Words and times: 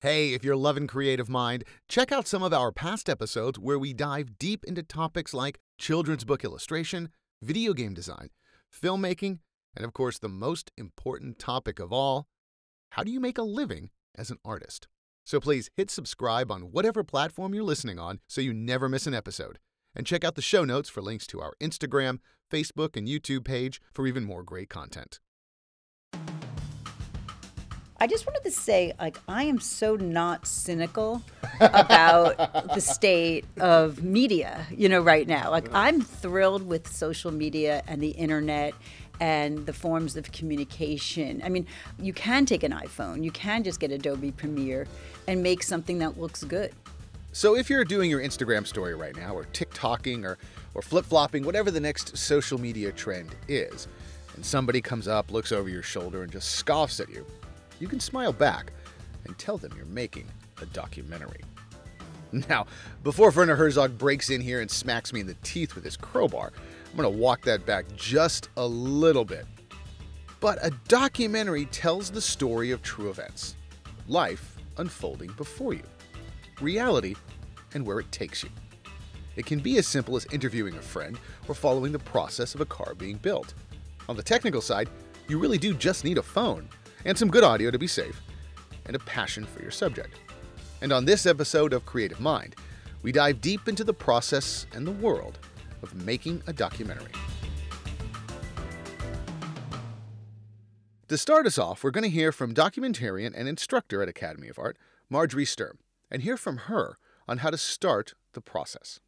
Hey, 0.00 0.32
if 0.32 0.44
you're 0.44 0.54
loving 0.54 0.86
Creative 0.86 1.28
Mind, 1.28 1.64
check 1.88 2.12
out 2.12 2.28
some 2.28 2.40
of 2.40 2.54
our 2.54 2.70
past 2.70 3.08
episodes 3.08 3.58
where 3.58 3.80
we 3.80 3.92
dive 3.92 4.38
deep 4.38 4.62
into 4.62 4.84
topics 4.84 5.34
like 5.34 5.58
children's 5.76 6.22
book 6.22 6.44
illustration, 6.44 7.08
video 7.42 7.72
game 7.72 7.94
design, 7.94 8.28
filmmaking, 8.72 9.40
and 9.74 9.84
of 9.84 9.92
course, 9.92 10.20
the 10.20 10.28
most 10.28 10.70
important 10.76 11.40
topic 11.40 11.80
of 11.80 11.92
all 11.92 12.28
how 12.90 13.02
do 13.02 13.10
you 13.10 13.18
make 13.18 13.38
a 13.38 13.42
living 13.42 13.90
as 14.16 14.30
an 14.30 14.38
artist? 14.44 14.86
So 15.24 15.40
please 15.40 15.68
hit 15.76 15.90
subscribe 15.90 16.52
on 16.52 16.70
whatever 16.70 17.02
platform 17.02 17.52
you're 17.52 17.64
listening 17.64 17.98
on 17.98 18.20
so 18.28 18.40
you 18.40 18.54
never 18.54 18.88
miss 18.88 19.08
an 19.08 19.14
episode. 19.14 19.58
And 19.96 20.06
check 20.06 20.22
out 20.22 20.36
the 20.36 20.42
show 20.42 20.64
notes 20.64 20.88
for 20.88 21.02
links 21.02 21.26
to 21.26 21.40
our 21.40 21.54
Instagram, 21.60 22.20
Facebook, 22.48 22.96
and 22.96 23.08
YouTube 23.08 23.44
page 23.44 23.80
for 23.92 24.06
even 24.06 24.22
more 24.22 24.44
great 24.44 24.70
content. 24.70 25.18
I 28.00 28.06
just 28.06 28.26
wanted 28.26 28.44
to 28.44 28.52
say, 28.52 28.92
like, 29.00 29.18
I 29.26 29.42
am 29.44 29.58
so 29.58 29.96
not 29.96 30.46
cynical 30.46 31.20
about 31.60 32.36
the 32.72 32.80
state 32.80 33.44
of 33.58 34.04
media, 34.04 34.66
you 34.70 34.88
know, 34.88 35.00
right 35.00 35.26
now. 35.26 35.50
Like, 35.50 35.68
I'm 35.74 36.00
thrilled 36.00 36.62
with 36.62 36.86
social 36.86 37.32
media 37.32 37.82
and 37.88 38.00
the 38.00 38.10
internet 38.10 38.72
and 39.20 39.66
the 39.66 39.72
forms 39.72 40.16
of 40.16 40.30
communication. 40.30 41.42
I 41.44 41.48
mean, 41.48 41.66
you 41.98 42.12
can 42.12 42.46
take 42.46 42.62
an 42.62 42.70
iPhone, 42.70 43.24
you 43.24 43.32
can 43.32 43.64
just 43.64 43.80
get 43.80 43.90
Adobe 43.90 44.30
Premiere 44.30 44.86
and 45.26 45.42
make 45.42 45.64
something 45.64 45.98
that 45.98 46.20
looks 46.20 46.44
good. 46.44 46.72
So 47.32 47.56
if 47.56 47.68
you're 47.68 47.84
doing 47.84 48.10
your 48.10 48.20
Instagram 48.20 48.64
story 48.64 48.94
right 48.94 49.16
now, 49.16 49.34
or 49.34 49.44
TikToking, 49.46 50.24
or, 50.24 50.38
or 50.74 50.82
flip 50.82 51.04
flopping, 51.04 51.44
whatever 51.44 51.72
the 51.72 51.80
next 51.80 52.16
social 52.16 52.60
media 52.60 52.92
trend 52.92 53.34
is, 53.48 53.88
and 54.36 54.46
somebody 54.46 54.80
comes 54.80 55.08
up, 55.08 55.32
looks 55.32 55.50
over 55.50 55.68
your 55.68 55.82
shoulder, 55.82 56.22
and 56.22 56.30
just 56.30 56.52
scoffs 56.52 57.00
at 57.00 57.08
you, 57.08 57.26
you 57.78 57.88
can 57.88 58.00
smile 58.00 58.32
back 58.32 58.72
and 59.24 59.38
tell 59.38 59.58
them 59.58 59.72
you're 59.76 59.86
making 59.86 60.26
a 60.60 60.66
documentary. 60.66 61.42
Now, 62.50 62.66
before 63.04 63.30
Werner 63.30 63.56
Herzog 63.56 63.96
breaks 63.96 64.28
in 64.28 64.42
here 64.42 64.60
and 64.60 64.70
smacks 64.70 65.14
me 65.14 65.20
in 65.20 65.26
the 65.26 65.36
teeth 65.42 65.74
with 65.74 65.82
his 65.82 65.96
crowbar, 65.96 66.52
I'm 66.90 66.96
going 66.96 67.10
to 67.10 67.18
walk 67.18 67.40
that 67.44 67.64
back 67.64 67.86
just 67.96 68.50
a 68.58 68.66
little 68.66 69.24
bit. 69.24 69.46
But 70.38 70.58
a 70.60 70.70
documentary 70.88 71.64
tells 71.66 72.10
the 72.10 72.20
story 72.20 72.70
of 72.70 72.82
true 72.82 73.08
events, 73.08 73.56
life 74.08 74.58
unfolding 74.76 75.30
before 75.38 75.72
you, 75.72 75.82
reality, 76.60 77.14
and 77.72 77.86
where 77.86 77.98
it 77.98 78.12
takes 78.12 78.42
you. 78.42 78.50
It 79.36 79.46
can 79.46 79.60
be 79.60 79.78
as 79.78 79.86
simple 79.86 80.16
as 80.16 80.26
interviewing 80.26 80.76
a 80.76 80.82
friend 80.82 81.18
or 81.48 81.54
following 81.54 81.92
the 81.92 81.98
process 81.98 82.54
of 82.54 82.60
a 82.60 82.66
car 82.66 82.94
being 82.94 83.16
built. 83.16 83.54
On 84.08 84.16
the 84.16 84.22
technical 84.22 84.60
side, 84.60 84.88
you 85.28 85.38
really 85.38 85.58
do 85.58 85.72
just 85.72 86.04
need 86.04 86.18
a 86.18 86.22
phone 86.22 86.68
and 87.04 87.16
some 87.16 87.30
good 87.30 87.44
audio 87.44 87.70
to 87.70 87.78
be 87.78 87.86
safe, 87.86 88.20
and 88.86 88.96
a 88.96 89.00
passion 89.00 89.44
for 89.44 89.62
your 89.62 89.70
subject. 89.70 90.18
And 90.80 90.92
on 90.92 91.04
this 91.04 91.26
episode 91.26 91.72
of 91.72 91.86
Creative 91.86 92.20
Mind, 92.20 92.54
we 93.02 93.12
dive 93.12 93.40
deep 93.40 93.68
into 93.68 93.84
the 93.84 93.94
process 93.94 94.66
and 94.72 94.86
the 94.86 94.92
world 94.92 95.38
of 95.82 95.94
making 96.04 96.42
a 96.46 96.52
documentary. 96.52 97.12
To 101.08 101.16
start 101.16 101.46
us 101.46 101.56
off, 101.58 101.82
we're 101.82 101.90
going 101.90 102.04
to 102.04 102.10
hear 102.10 102.32
from 102.32 102.52
documentarian 102.52 103.32
and 103.34 103.48
instructor 103.48 104.02
at 104.02 104.08
Academy 104.08 104.48
of 104.48 104.58
Art, 104.58 104.76
Marjorie 105.08 105.46
Sturm, 105.46 105.78
and 106.10 106.22
hear 106.22 106.36
from 106.36 106.58
her 106.68 106.98
on 107.26 107.38
how 107.38 107.50
to 107.50 107.56
start 107.56 108.14
the 108.34 108.40
process. 108.40 109.00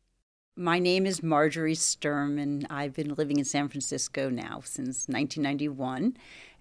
My 0.56 0.78
name 0.78 1.06
is 1.06 1.22
Marjorie 1.22 1.75
Sturm, 1.75 2.38
and 2.38 2.66
I've 2.70 2.94
been 2.94 3.14
living 3.14 3.38
in 3.38 3.44
San 3.44 3.69
Francisco 3.69 4.30
now 4.30 4.62
since 4.64 5.08
1991 5.08 6.16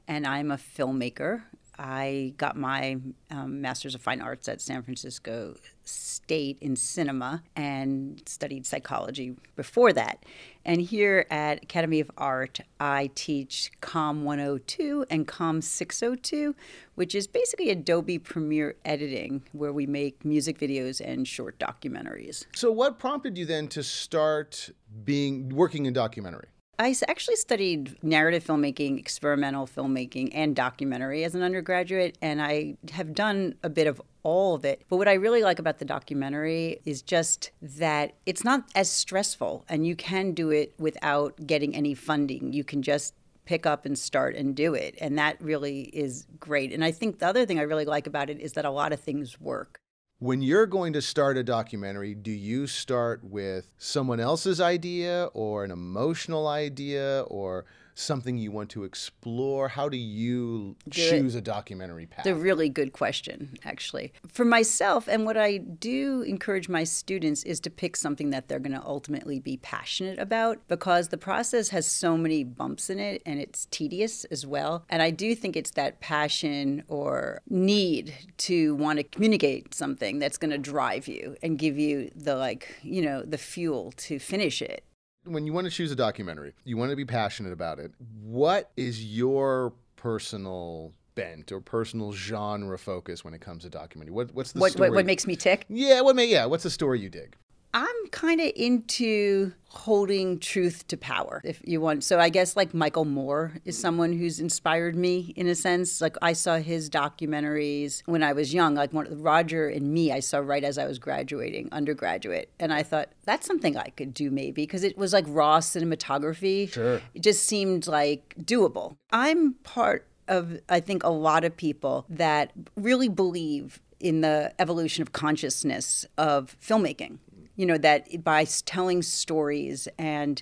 and 0.10 0.26
I'm 0.26 0.52
a 0.52 0.58
filmmaker. 0.58 1.44
I 1.78 2.34
got 2.36 2.58
my 2.58 2.98
um, 3.32 3.62
Master's 3.62 3.96
of 3.96 4.02
Fine 4.02 4.20
Arts 4.20 4.50
at 4.50 4.60
San 4.60 4.84
Francisco 4.84 5.56
State 5.86 6.58
in 6.60 6.76
cinema 6.76 7.42
and 7.56 8.22
studied 8.26 8.66
psychology 8.66 9.36
before 9.56 9.94
that. 9.94 10.26
And 10.66 10.82
here 10.82 11.26
at 11.30 11.64
Academy 11.64 12.02
of 12.02 12.12
Art, 12.18 12.60
I 12.82 13.12
teach 13.16 13.72
COM 13.80 14.26
102 14.26 15.06
and 15.10 15.26
COM 15.26 15.62
602, 15.62 16.54
which 16.96 17.16
is 17.16 17.28
basically 17.28 17.70
Adobe 17.70 18.20
Premiere 18.20 18.76
editing, 18.84 19.44
where 19.54 19.72
we 19.72 19.86
make 19.86 20.26
music 20.26 20.60
videos 20.60 21.00
and 21.00 21.26
short 21.26 21.58
documentaries. 21.60 22.46
So, 22.54 22.72
what 22.74 23.00
prompted 23.00 23.38
you 23.38 23.46
then 23.46 23.70
to 23.70 23.84
start 23.84 24.70
being 25.06 25.48
working 25.50 25.86
in 25.86 25.94
documentary? 25.94 26.50
I 26.82 26.96
actually 27.10 27.36
studied 27.36 28.02
narrative 28.02 28.46
filmmaking, 28.46 28.98
experimental 28.98 29.68
filmmaking, 29.68 30.32
and 30.34 30.56
documentary 30.56 31.26
as 31.26 31.36
an 31.36 31.44
undergraduate, 31.44 32.18
and 32.22 32.42
I 32.42 32.78
have 32.94 33.14
done 33.14 33.56
a 33.64 33.70
bit 33.70 33.86
of 33.86 34.02
all 34.24 34.56
of 34.56 34.64
it. 34.64 34.84
But 34.88 34.96
what 34.96 35.10
I 35.10 35.16
really 35.16 35.44
like 35.44 35.60
about 35.60 35.80
the 35.80 35.86
documentary 35.86 36.80
is 36.86 37.02
just 37.02 37.52
that 37.62 38.14
it's 38.26 38.46
not 38.46 38.64
as 38.76 38.90
stressful, 38.90 39.66
and 39.68 39.86
you 39.86 39.98
can 39.98 40.32
do 40.32 40.52
it 40.52 40.74
without 40.80 41.46
getting 41.46 41.76
any 41.76 41.94
funding. 41.96 42.54
You 42.54 42.64
can 42.64 42.82
just 42.82 43.14
pick 43.44 43.66
up 43.66 43.86
and 43.86 44.00
start 44.00 44.38
and 44.38 44.56
do 44.56 44.74
it. 44.74 44.96
And 45.02 45.18
that 45.18 45.42
really 45.42 45.82
is 45.82 46.28
great. 46.40 46.72
And 46.72 46.86
I 46.86 46.92
think 46.92 47.20
the 47.20 47.28
other 47.28 47.46
thing 47.46 47.60
I 47.60 47.64
really 47.64 47.84
like 47.84 48.08
about 48.08 48.30
it 48.30 48.40
is 48.40 48.54
that 48.54 48.64
a 48.64 48.70
lot 48.70 48.94
of 48.94 49.02
things 49.02 49.42
work. 49.42 49.82
When 50.22 50.42
you're 50.42 50.66
going 50.66 50.92
to 50.94 51.02
start 51.02 51.38
a 51.38 51.46
documentary, 51.46 52.14
do 52.14 52.32
you 52.32 52.68
start 52.68 53.24
with 53.24 53.72
someone 53.78 54.20
else's 54.20 54.60
idea 54.60 55.30
or 55.34 55.64
an 55.64 55.72
emotional 55.72 56.46
idea 56.46 57.22
or 57.28 57.64
something 58.00 58.38
you 58.38 58.52
want 58.52 58.70
to 58.72 58.84
explore? 58.84 59.68
How 59.68 59.90
do 59.90 59.98
you 59.98 60.76
choose 60.90 61.36
a 61.36 61.42
documentary 61.42 62.06
path? 62.06 62.26
It's 62.26 62.28
a 62.28 62.40
really 62.40 62.70
good 62.70 62.94
question, 62.94 63.58
actually. 63.66 64.14
For 64.28 64.46
myself, 64.46 65.08
and 65.08 65.26
what 65.26 65.38
I 65.38 65.58
do 65.58 66.22
encourage 66.22 66.70
my 66.70 66.84
students 66.84 67.44
is 67.44 67.60
to 67.62 67.70
pick 67.70 67.96
something 67.96 68.30
that 68.30 68.48
they're 68.48 68.60
going 68.60 68.80
to 68.80 68.86
ultimately 68.86 69.40
be 69.40 69.58
passionate 69.58 70.18
about 70.20 70.60
because 70.68 71.10
the 71.10 71.18
process 71.18 71.70
has 71.70 71.86
so 71.86 72.18
many 72.18 72.44
bumps 72.44 72.90
in 72.90 73.00
it 73.00 73.22
and 73.26 73.40
it's 73.40 73.68
tedious 73.68 74.24
as 74.26 74.46
well. 74.46 74.86
And 74.90 75.02
I 75.02 75.12
do 75.12 75.36
think 75.36 75.56
it's 75.56 75.72
that 75.72 76.00
passion 76.00 76.84
or 76.88 77.42
need 77.50 78.14
to 78.38 78.76
want 78.76 78.98
to 78.98 79.04
communicate 79.04 79.74
something 79.74 80.20
that's 80.20 80.38
going 80.38 80.52
to 80.52 80.58
drive 80.58 81.08
you 81.08 81.36
and 81.44 81.58
give 81.58 81.78
you 81.78 82.12
the, 82.16 82.36
like, 82.36 82.76
you 82.82 83.02
know, 83.02 83.22
the 83.24 83.38
fuel 83.38 83.92
to 83.98 84.20
finish 84.20 84.62
it 84.62 84.84
when 85.26 85.46
you 85.46 85.54
want 85.54 85.66
to 85.66 85.72
choose 85.72 85.92
a 85.92 85.96
documentary, 85.96 86.54
you 86.64 86.78
want 86.78 86.90
to 86.92 86.96
be 86.96 87.06
passionate 87.06 87.54
about 87.54 87.80
it. 87.80 87.92
What 88.22 88.72
is 88.78 89.04
your 89.04 89.74
personal 89.96 90.94
bent 91.16 91.52
or 91.52 91.60
personal 91.60 92.12
genre 92.14 92.78
focus 92.78 93.24
when 93.24 93.34
it 93.34 93.42
comes 93.42 93.64
to 93.64 93.70
documentary? 93.70 94.14
What, 94.14 94.34
what's 94.34 94.52
the 94.54 94.60
what, 94.60 94.72
story? 94.72 94.90
What, 94.90 94.96
what 94.98 95.06
makes 95.06 95.28
me 95.28 95.36
tick? 95.36 95.66
Yeah, 95.70 96.02
what 96.02 96.16
may, 96.16 96.26
yeah, 96.26 96.46
what's 96.46 96.64
the 96.64 96.70
story 96.70 97.00
you 97.00 97.10
dig? 97.10 97.36
I'm 97.74 98.08
kind 98.12 98.42
of 98.42 98.52
into 98.56 99.54
holding 99.70 100.40
truth 100.40 100.88
to 100.88 100.98
power, 100.98 101.42
if 101.44 101.62
you 101.64 101.80
want. 101.80 102.04
So 102.04 102.20
I 102.20 102.30
guess 102.30 102.56
like 102.56 102.74
Michael 102.74 103.06
Moore 103.06 103.54
is 103.66 103.78
someone 103.78 104.14
who's 104.14 104.40
inspired 104.40 104.96
me 104.96 105.34
in 105.36 105.48
a 105.48 105.54
sense. 105.54 106.02
Like 106.02 106.18
I 106.22 106.34
saw 106.34 106.58
his 106.58 106.90
documentaries 106.90 108.02
when 108.08 108.24
I 108.24 108.34
was 108.34 108.54
young, 108.54 108.74
like 108.74 108.92
one, 108.92 109.22
Roger 109.22 109.68
and 109.68 109.94
Me, 109.94 110.12
I 110.12 110.20
saw 110.20 110.40
right 110.40 110.64
as 110.64 110.80
I 110.80 110.86
was 110.86 110.98
graduating, 110.98 111.70
undergraduate, 111.72 112.50
and 112.60 112.74
I 112.74 112.82
thought 112.82 113.10
that's 113.26 113.46
something 113.46 113.78
I 113.78 113.90
could 113.90 114.14
do 114.14 114.32
maybe 114.32 114.64
because 114.64 114.84
it 114.84 114.98
was 114.98 115.14
like 115.14 115.26
raw 115.28 115.60
cinematography. 115.60 116.72
Sure, 116.72 117.02
it 117.14 117.22
just 117.22 117.44
seemed 117.44 117.86
like 117.86 118.34
doable. 118.42 118.96
I'm 119.12 119.54
part 119.64 120.08
of 120.28 120.60
I 120.70 120.80
think 120.80 121.04
a 121.04 121.10
lot 121.10 121.44
of 121.44 121.56
people 121.56 122.06
that 122.10 122.52
really 122.76 123.10
believe 123.10 123.80
in 124.00 124.22
the 124.22 124.54
evolution 124.60 125.02
of 125.02 125.12
consciousness 125.12 126.06
of 126.18 126.56
filmmaking 126.62 127.18
you 127.60 127.66
know, 127.66 127.78
that 127.78 128.24
by 128.24 128.46
telling 128.46 129.02
stories 129.02 129.90
and 129.98 130.42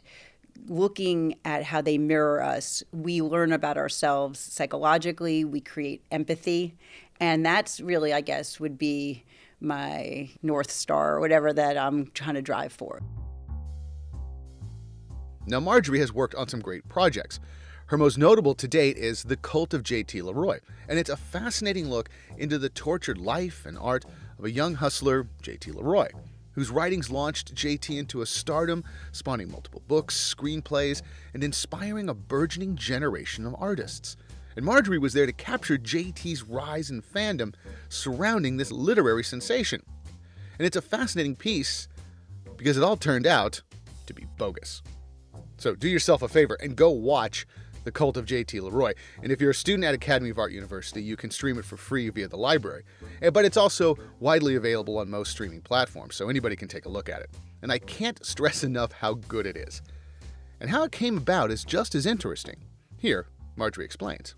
looking 0.68 1.34
at 1.44 1.64
how 1.64 1.82
they 1.82 1.98
mirror 1.98 2.44
us, 2.44 2.84
we 2.92 3.24
learn 3.24 3.52
about 3.52 3.76
ourselves 3.76 4.40
psychologically, 4.40 5.44
we 5.44 5.60
create 5.60 6.04
empathy. 6.12 6.76
And 7.20 7.44
that's 7.44 7.82
really, 7.82 8.14
I 8.14 8.22
guess, 8.22 8.60
would 8.60 8.78
be 8.78 9.24
my 9.60 10.30
North 10.44 10.70
Star 10.70 11.16
or 11.16 11.20
whatever 11.20 11.52
that 11.54 11.76
I'm 11.76 12.12
trying 12.12 12.36
to 12.36 12.42
drive 12.44 12.72
for. 12.72 13.02
Now, 15.48 15.60
Marjorie 15.60 15.98
has 16.02 16.14
worked 16.14 16.36
on 16.36 16.48
some 16.48 16.60
great 16.60 16.88
projects. 16.88 17.40
Her 17.88 17.98
most 17.98 18.20
notable 18.20 18.54
to 18.54 18.68
date 18.68 18.96
is 18.96 19.24
The 19.24 19.38
Cult 19.38 19.74
of 19.74 19.82
J.T. 19.82 20.22
Leroy, 20.22 20.60
and 20.88 21.00
it's 21.00 21.10
a 21.10 21.18
fascinating 21.18 21.90
look 21.90 22.10
into 22.38 22.60
the 22.60 22.70
tortured 22.70 23.18
life 23.18 23.66
and 23.66 23.76
art 23.76 24.06
of 24.38 24.46
a 24.46 24.52
young 24.52 24.76
hustler, 24.76 25.26
J.T. 25.42 25.72
Leroy 25.72 26.10
whose 26.58 26.72
writings 26.72 27.12
launched 27.12 27.54
JT 27.54 28.00
into 28.00 28.24
a 28.24 28.26
stardom, 28.26 28.84
spawning 29.12 29.52
multiple 29.52 29.84
books, 29.88 30.36
screenplays, 30.36 31.04
and 31.36 31.44
inspiring 31.44 32.10
a 32.10 32.16
burgeoning 32.16 32.76
generation 32.76 33.46
of 33.46 33.56
artists. 33.60 34.18
And 34.56 34.66
Marjorie 34.66 34.98
was 34.98 35.14
there 35.14 35.28
to 35.28 35.32
capture 35.32 35.78
JT's 35.78 36.42
rise 36.42 36.90
in 36.90 37.04
fandom 37.04 37.54
surrounding 37.90 38.58
this 38.58 38.72
literary 38.72 39.24
sensation. 39.24 39.84
And 40.58 40.66
it's 40.66 40.76
a 40.76 40.82
fascinating 40.82 41.36
piece 41.36 41.88
because 42.58 42.76
it 42.76 42.84
all 42.84 42.98
turned 42.98 43.28
out 43.28 43.62
to 44.08 44.16
be 44.16 44.26
bogus. 44.40 44.82
So 45.58 45.76
do 45.76 45.88
yourself 45.88 46.24
a 46.24 46.28
favor 46.28 46.58
and 46.60 46.76
go 46.76 46.90
watch 46.90 47.46
The 47.88 47.92
Cult 47.94 48.18
of 48.18 48.26
J.T. 48.26 48.60
Leroy. 48.60 48.92
And 49.24 49.32
if 49.32 49.40
you're 49.40 49.52
a 49.52 49.56
student 49.56 49.86
at 49.86 49.94
Academy 49.94 50.30
of 50.30 50.38
Art 50.38 50.52
University, 50.52 51.02
you 51.02 51.16
can 51.16 51.32
stream 51.32 51.58
it 51.58 51.64
for 51.64 51.78
free 51.78 52.10
via 52.10 52.28
the 52.28 52.36
library. 52.36 52.84
Eh, 53.22 53.30
but 53.30 53.46
it's 53.46 53.56
also 53.56 53.98
widely 54.20 54.56
available 54.56 54.98
on 54.98 55.10
most 55.10 55.32
streaming 55.32 55.62
platforms, 55.62 56.18
so 56.18 56.28
anybody 56.28 56.58
can 56.58 56.68
take 56.68 56.86
a 56.86 56.90
look 56.90 57.08
at 57.08 57.22
it. 57.22 57.30
And 57.62 57.72
I 57.72 57.80
can't 57.80 58.24
stress 58.26 58.66
enough 58.66 58.92
how 58.92 59.14
good 59.14 59.46
it 59.46 59.56
is. 59.56 59.82
And 60.60 60.70
how 60.70 60.84
it 60.84 60.92
came 60.92 61.18
about 61.18 61.50
is 61.50 61.64
just 61.64 61.96
as 61.96 62.06
interesting. 62.06 62.58
Here, 62.98 63.28
Marjorie 63.56 63.86
explains. 63.86 64.36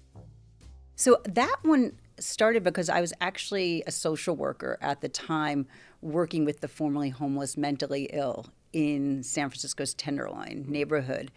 So 0.95 1.17
that 1.25 1.55
one 1.63 1.93
started 2.19 2.63
because 2.63 2.87
I 2.87 3.01
was 3.01 3.13
actually 3.19 3.81
a 3.87 3.91
social 3.91 4.35
worker 4.35 4.77
at 4.79 5.01
the 5.01 5.09
time 5.09 5.65
working 6.03 6.45
with 6.45 6.61
the 6.61 6.67
formerly 6.67 7.09
homeless 7.09 7.57
mentally 7.57 8.11
ill 8.13 8.45
in 8.73 9.23
San 9.23 9.49
Francisco's 9.49 9.95
Tenderloin 9.95 10.65
neighborhood. 10.67 11.31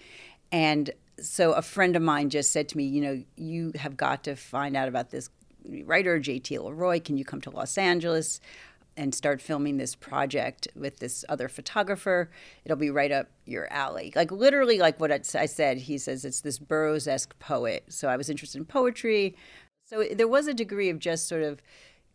And 0.51 0.91
so 1.23 1.53
a 1.53 1.63
friend 1.63 1.97
of 1.97 2.03
mine 2.03 2.31
just 2.31 2.51
said 2.51 2.69
to 2.71 2.77
me, 2.77 2.85
you 2.85 3.01
know, 3.01 3.23
you 3.37 3.73
have 3.77 3.97
got 3.97 4.25
to 4.25 4.37
find 4.37 4.77
out 4.77 4.89
about 4.89 5.11
this 5.11 5.31
writer, 5.85 6.19
J.T. 6.19 6.59
Leroy. 6.59 7.01
Can 7.01 7.17
you 7.17 7.25
come 7.25 7.41
to 7.43 7.51
Los 7.51 7.79
Angeles 7.79 8.41
and 8.97 9.15
start 9.15 9.41
filming 9.41 9.79
this 9.79 9.95
project 9.95 10.69
with 10.75 10.99
this 10.99 11.25
other 11.29 11.49
photographer? 11.49 12.31
It'll 12.65 12.77
be 12.77 12.91
right 12.91 13.13
up 13.13 13.29
your 13.47 13.73
alley. 13.73 14.13
Like 14.15 14.31
literally, 14.31 14.79
like 14.79 15.01
what 15.01 15.13
I 15.13 15.47
said, 15.47 15.79
he 15.79 15.99
says 15.99 16.25
it's 16.25 16.41
this 16.41 16.59
Burroughs 16.59 17.09
esque 17.09 17.39
poet. 17.39 17.85
So 17.89 18.09
I 18.09 18.17
was 18.17 18.29
interested 18.29 18.59
in 18.59 18.65
poetry. 18.65 19.37
So 19.87 20.05
there 20.13 20.29
was 20.29 20.47
a 20.47 20.55
degree 20.55 20.89
of 20.89 20.99
just 20.99 21.29
sort 21.29 21.43
of 21.43 21.63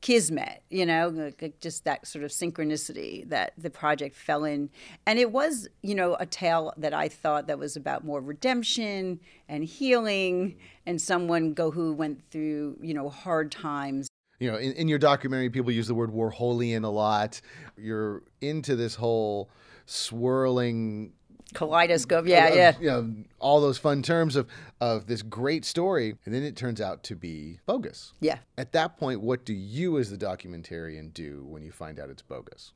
kismet, 0.02 0.62
you 0.70 0.86
know, 0.86 1.32
just 1.60 1.84
that 1.86 2.06
sort 2.06 2.24
of 2.24 2.32
synchronicity 2.32 3.28
that 3.30 3.54
the 3.58 3.70
project 3.70 4.16
fell 4.16 4.44
in. 4.44 4.70
And 5.06 5.20
it 5.20 5.32
was, 5.32 5.68
you 5.82 5.96
know, 5.96 6.16
a 6.20 6.26
tale 6.26 6.74
that 6.78 6.94
I 6.94 7.08
thought 7.08 7.48
that 7.48 7.60
was 7.60 7.76
about 7.76 8.06
more 8.06 8.22
redemption 8.22 9.20
and 9.50 9.64
healing 9.64 10.58
and 10.86 11.02
someone 11.02 11.54
go 11.54 11.72
who 11.72 11.94
went 11.94 12.22
through, 12.30 12.78
you 12.82 12.94
know, 12.94 13.10
hard 13.10 13.52
times. 13.52 14.08
You 14.40 14.52
know, 14.52 14.58
in, 14.58 14.74
in 14.74 14.88
your 14.88 15.00
documentary, 15.00 15.50
people 15.50 15.72
use 15.72 15.88
the 15.88 15.96
word 15.96 16.12
Warholian 16.12 16.84
a 16.84 16.90
lot. 16.90 17.42
You're 17.76 18.24
into 18.40 18.76
this 18.76 18.96
whole 18.96 19.50
swirling 19.88 21.14
kaleidoscope. 21.54 22.28
Yeah, 22.28 22.48
of, 22.48 22.56
yeah. 22.56 22.74
You 22.80 22.88
know, 22.88 23.14
all 23.40 23.62
those 23.62 23.78
fun 23.78 24.02
terms 24.02 24.36
of 24.36 24.48
of 24.82 25.08
this 25.08 25.22
great 25.22 25.66
story, 25.66 26.16
and 26.26 26.34
then 26.34 26.44
it 26.44 26.56
turns 26.56 26.82
out 26.82 27.04
to 27.04 27.16
be 27.16 27.60
bogus. 27.66 28.14
Yeah. 28.20 28.40
At 28.58 28.72
that 28.74 28.98
point, 28.98 29.22
what 29.22 29.46
do 29.46 29.54
you, 29.54 29.98
as 29.98 30.10
the 30.10 30.18
documentarian, 30.18 31.14
do 31.14 31.46
when 31.48 31.64
you 31.64 31.72
find 31.72 32.00
out 32.00 32.10
it's 32.10 32.22
bogus? 32.22 32.74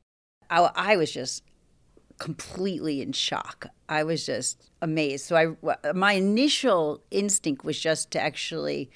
I, 0.50 0.70
I 0.74 0.96
was 0.96 1.12
just 1.12 1.42
completely 2.18 3.02
in 3.02 3.12
shock. 3.12 3.66
I 3.88 4.04
was 4.04 4.24
just 4.26 4.70
amazed. 4.80 5.24
So 5.24 5.36
I, 5.36 5.92
my 5.92 6.12
initial 6.12 7.02
instinct 7.10 7.64
was 7.64 7.78
just 7.78 8.10
to 8.12 8.20
actually 8.20 8.90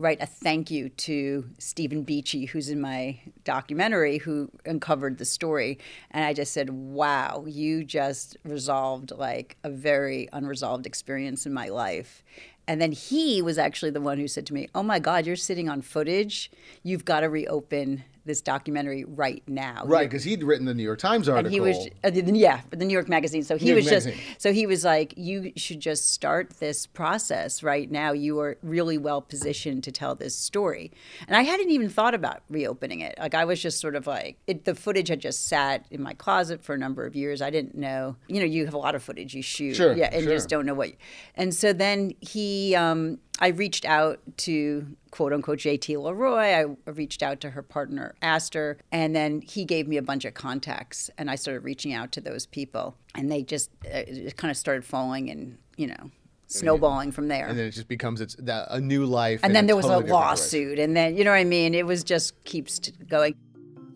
write 0.00 0.22
a 0.22 0.26
thank 0.26 0.70
you 0.70 0.88
to 0.88 1.44
Stephen 1.58 2.04
Beachy, 2.04 2.46
who's 2.46 2.70
in 2.70 2.80
my 2.80 3.20
documentary, 3.44 4.16
who 4.16 4.50
uncovered 4.64 5.18
the 5.18 5.26
story. 5.26 5.78
And 6.10 6.24
I 6.24 6.32
just 6.32 6.54
said, 6.54 6.70
wow, 6.70 7.44
you 7.46 7.84
just 7.84 8.38
resolved 8.42 9.12
like 9.14 9.58
a 9.62 9.68
very 9.68 10.26
unresolved 10.32 10.86
experience 10.86 11.44
in 11.44 11.52
my 11.52 11.68
life. 11.68 12.24
And 12.66 12.80
then 12.80 12.92
he 12.92 13.42
was 13.42 13.58
actually 13.58 13.90
the 13.90 14.00
one 14.00 14.16
who 14.18 14.26
said 14.26 14.46
to 14.46 14.54
me, 14.54 14.68
Oh 14.74 14.82
my 14.82 15.00
God, 15.00 15.26
you're 15.26 15.36
sitting 15.36 15.68
on 15.68 15.82
footage. 15.82 16.50
You've 16.82 17.04
got 17.04 17.20
to 17.20 17.28
reopen 17.28 18.04
this 18.24 18.40
documentary 18.40 19.04
right 19.04 19.42
now. 19.46 19.82
Right, 19.84 20.08
because 20.08 20.24
he'd 20.24 20.42
written 20.42 20.66
the 20.66 20.74
New 20.74 20.82
York 20.82 20.98
Times 20.98 21.28
article. 21.28 21.46
And 21.46 21.54
he 21.54 21.60
was, 21.60 21.88
uh, 22.04 22.10
yeah, 22.32 22.60
the 22.70 22.84
New 22.84 22.92
York 22.92 23.08
Magazine. 23.08 23.42
So 23.42 23.56
he 23.56 23.72
was 23.72 23.84
Magazine. 23.84 24.14
just, 24.14 24.42
so 24.42 24.52
he 24.52 24.66
was 24.66 24.84
like, 24.84 25.14
you 25.16 25.52
should 25.56 25.80
just 25.80 26.12
start 26.12 26.50
this 26.60 26.86
process 26.86 27.62
right 27.62 27.90
now. 27.90 28.12
You 28.12 28.38
are 28.40 28.56
really 28.62 28.98
well 28.98 29.20
positioned 29.20 29.84
to 29.84 29.92
tell 29.92 30.14
this 30.14 30.34
story. 30.34 30.92
And 31.26 31.36
I 31.36 31.42
hadn't 31.42 31.70
even 31.70 31.88
thought 31.88 32.14
about 32.14 32.42
reopening 32.48 33.00
it. 33.00 33.14
Like 33.18 33.34
I 33.34 33.44
was 33.44 33.60
just 33.60 33.80
sort 33.80 33.96
of 33.96 34.06
like, 34.06 34.38
it, 34.46 34.64
the 34.64 34.74
footage 34.74 35.08
had 35.08 35.20
just 35.20 35.46
sat 35.46 35.86
in 35.90 36.02
my 36.02 36.14
closet 36.14 36.62
for 36.62 36.74
a 36.74 36.78
number 36.78 37.06
of 37.06 37.14
years. 37.14 37.42
I 37.42 37.50
didn't 37.50 37.74
know, 37.74 38.16
you 38.28 38.40
know, 38.40 38.46
you 38.46 38.64
have 38.64 38.74
a 38.74 38.78
lot 38.78 38.94
of 38.94 39.02
footage 39.02 39.34
you 39.34 39.42
shoot, 39.42 39.74
sure, 39.74 39.94
yeah, 39.94 40.10
and 40.12 40.24
sure. 40.24 40.32
just 40.32 40.48
don't 40.48 40.66
know 40.66 40.74
what. 40.74 40.88
You, 40.88 40.96
And 41.34 41.54
so 41.54 41.72
then 41.72 42.12
he, 42.20 42.74
um, 42.74 43.18
I 43.40 43.48
reached 43.48 43.84
out 43.84 44.20
to 44.38 44.96
quote 45.10 45.32
unquote 45.32 45.58
JT 45.58 46.02
Leroy. 46.02 46.36
I 46.36 46.90
reached 46.90 47.22
out 47.22 47.40
to 47.40 47.50
her 47.50 47.62
partner, 47.62 48.14
Astor, 48.20 48.78
and 48.92 49.16
then 49.16 49.40
he 49.40 49.64
gave 49.64 49.88
me 49.88 49.96
a 49.96 50.02
bunch 50.02 50.24
of 50.24 50.34
contacts 50.34 51.10
and 51.16 51.30
I 51.30 51.36
started 51.36 51.60
reaching 51.60 51.92
out 51.92 52.12
to 52.12 52.20
those 52.20 52.46
people. 52.46 52.96
And 53.14 53.30
they 53.30 53.42
just, 53.42 53.70
uh, 53.86 54.04
it 54.06 54.36
kind 54.36 54.50
of 54.50 54.56
started 54.56 54.84
falling 54.84 55.30
and, 55.30 55.58
you 55.76 55.86
know, 55.86 56.10
snowballing 56.48 57.12
from 57.12 57.28
there. 57.28 57.46
And 57.46 57.58
then 57.58 57.66
it 57.66 57.70
just 57.70 57.88
becomes 57.88 58.20
it's 58.20 58.34
that, 58.36 58.68
a 58.70 58.80
new 58.80 59.06
life. 59.06 59.40
And 59.42 59.54
then 59.54 59.66
there 59.66 59.76
was 59.76 59.86
a 59.86 59.98
lawsuit. 59.98 60.78
And 60.78 60.96
then, 60.96 61.16
you 61.16 61.24
know 61.24 61.30
what 61.30 61.38
I 61.38 61.44
mean? 61.44 61.74
It 61.74 61.86
was 61.86 62.04
just 62.04 62.42
keeps 62.44 62.78
going. 63.08 63.34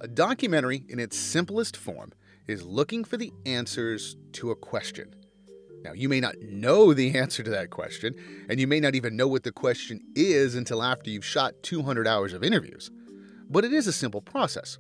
A 0.00 0.08
documentary 0.08 0.84
in 0.88 0.98
its 0.98 1.18
simplest 1.18 1.76
form 1.76 2.12
is 2.46 2.62
looking 2.62 3.04
for 3.04 3.16
the 3.16 3.32
answers 3.46 4.16
to 4.32 4.50
a 4.50 4.56
question. 4.56 5.14
Now, 5.84 5.92
you 5.92 6.08
may 6.08 6.18
not 6.18 6.40
know 6.40 6.94
the 6.94 7.16
answer 7.18 7.42
to 7.42 7.50
that 7.50 7.70
question, 7.70 8.14
and 8.48 8.58
you 8.58 8.66
may 8.66 8.80
not 8.80 8.94
even 8.94 9.16
know 9.16 9.28
what 9.28 9.42
the 9.42 9.52
question 9.52 10.00
is 10.16 10.54
until 10.54 10.82
after 10.82 11.10
you've 11.10 11.24
shot 11.24 11.62
200 11.62 12.08
hours 12.08 12.32
of 12.32 12.42
interviews. 12.42 12.90
But 13.50 13.64
it 13.64 13.72
is 13.72 13.86
a 13.86 13.92
simple 13.92 14.22
process. 14.22 14.78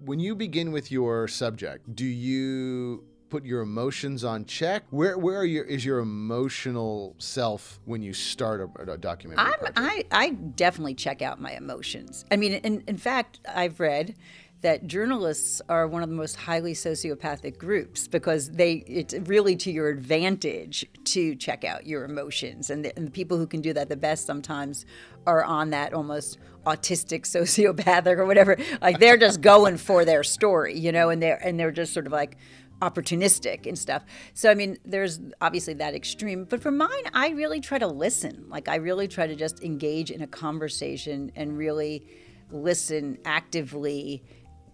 When 0.00 0.20
you 0.20 0.34
begin 0.34 0.72
with 0.72 0.92
your 0.92 1.26
subject, 1.26 1.94
do 1.94 2.04
you 2.04 3.04
put 3.30 3.44
your 3.44 3.62
emotions 3.62 4.24
on 4.24 4.44
check? 4.44 4.84
Where 4.90 5.16
where 5.16 5.36
are 5.36 5.44
your 5.44 5.64
is 5.64 5.84
your 5.84 6.00
emotional 6.00 7.14
self 7.18 7.80
when 7.84 8.02
you 8.02 8.12
start 8.12 8.60
a, 8.60 8.92
a 8.92 8.98
documentary? 8.98 9.52
i 9.76 10.04
I 10.10 10.30
definitely 10.30 10.94
check 10.94 11.22
out 11.22 11.40
my 11.40 11.52
emotions. 11.52 12.24
I 12.30 12.36
mean, 12.36 12.52
in, 12.52 12.82
in 12.86 12.96
fact, 12.96 13.40
I've 13.48 13.78
read 13.78 14.14
that 14.62 14.86
journalists 14.86 15.62
are 15.68 15.86
one 15.86 16.02
of 16.02 16.08
the 16.08 16.14
most 16.14 16.36
highly 16.36 16.74
sociopathic 16.74 17.56
groups 17.58 18.06
because 18.06 18.50
they 18.50 18.74
it's 18.86 19.14
really 19.24 19.56
to 19.56 19.70
your 19.70 19.88
advantage 19.88 20.84
to 21.04 21.34
check 21.34 21.64
out 21.64 21.86
your 21.86 22.04
emotions 22.04 22.68
and 22.68 22.84
the, 22.84 22.96
and 22.96 23.06
the 23.06 23.10
people 23.10 23.38
who 23.38 23.46
can 23.46 23.60
do 23.60 23.72
that 23.72 23.88
the 23.88 23.96
best 23.96 24.26
sometimes 24.26 24.84
are 25.26 25.42
on 25.44 25.70
that 25.70 25.94
almost 25.94 26.38
autistic 26.66 27.22
sociopathic 27.22 28.18
or 28.18 28.26
whatever 28.26 28.56
like 28.82 28.98
they're 28.98 29.16
just 29.16 29.40
going 29.40 29.76
for 29.76 30.04
their 30.04 30.22
story 30.22 30.78
you 30.78 30.92
know 30.92 31.08
and 31.08 31.22
they're 31.22 31.42
and 31.42 31.58
they're 31.58 31.70
just 31.70 31.94
sort 31.94 32.06
of 32.06 32.12
like 32.12 32.36
opportunistic 32.80 33.66
and 33.66 33.78
stuff. 33.78 34.04
So 34.32 34.50
I 34.50 34.54
mean, 34.54 34.78
there's 34.86 35.20
obviously 35.40 35.74
that 35.74 35.94
extreme, 35.94 36.44
but 36.44 36.62
for 36.62 36.70
mine, 36.70 37.04
I 37.12 37.28
really 37.28 37.60
try 37.60 37.78
to 37.78 37.86
listen. 37.86 38.46
Like 38.48 38.68
I 38.68 38.76
really 38.76 39.06
try 39.06 39.26
to 39.26 39.36
just 39.36 39.62
engage 39.62 40.10
in 40.10 40.22
a 40.22 40.26
conversation 40.26 41.30
and 41.36 41.58
really 41.58 42.06
listen 42.50 43.18
actively 43.24 44.22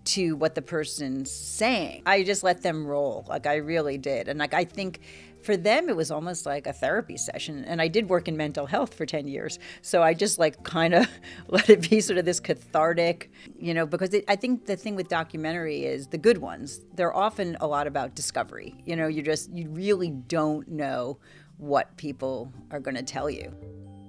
to 0.07 0.37
what 0.37 0.55
the 0.55 0.63
person's 0.63 1.31
saying. 1.31 2.03
I 2.07 2.23
just 2.23 2.43
let 2.43 2.63
them 2.63 2.87
roll. 2.87 3.25
Like 3.29 3.47
I 3.47 3.57
really 3.57 3.99
did. 3.99 4.29
And 4.29 4.39
like 4.39 4.55
I 4.55 4.65
think 4.65 5.01
for 5.47 5.57
them 5.57 5.89
it 5.89 5.97
was 5.97 6.11
almost 6.11 6.45
like 6.45 6.67
a 6.67 6.73
therapy 6.73 7.17
session 7.17 7.65
and 7.67 7.81
i 7.81 7.87
did 7.87 8.09
work 8.09 8.27
in 8.27 8.37
mental 8.37 8.67
health 8.67 8.93
for 8.93 9.07
10 9.07 9.29
years 9.29 9.61
so 9.81 10.03
i 10.03 10.13
just 10.13 10.41
like 10.41 10.61
kind 10.65 10.93
of 10.93 11.09
let 11.49 11.71
it 11.71 11.89
be 11.89 12.01
sort 12.01 12.19
of 12.19 12.25
this 12.25 12.41
cathartic 12.41 13.31
you 13.59 13.73
know 13.73 13.87
because 13.87 14.13
it, 14.13 14.25
i 14.27 14.35
think 14.35 14.67
the 14.67 14.77
thing 14.77 14.97
with 14.97 15.09
documentary 15.09 15.85
is 15.85 16.09
the 16.09 16.19
good 16.19 16.39
ones 16.39 16.81
they're 16.95 17.15
often 17.15 17.57
a 17.61 17.67
lot 17.67 17.87
about 17.87 18.17
discovery 18.17 18.75
you 18.85 18.97
know 18.97 19.07
you 19.07 19.23
just 19.23 19.49
you 19.53 19.69
really 19.71 20.11
don't 20.11 20.67
know 20.69 21.17
what 21.59 21.97
people 21.97 22.53
are 22.73 22.81
going 22.81 22.97
to 22.97 23.05
tell 23.05 23.31
you 23.31 23.55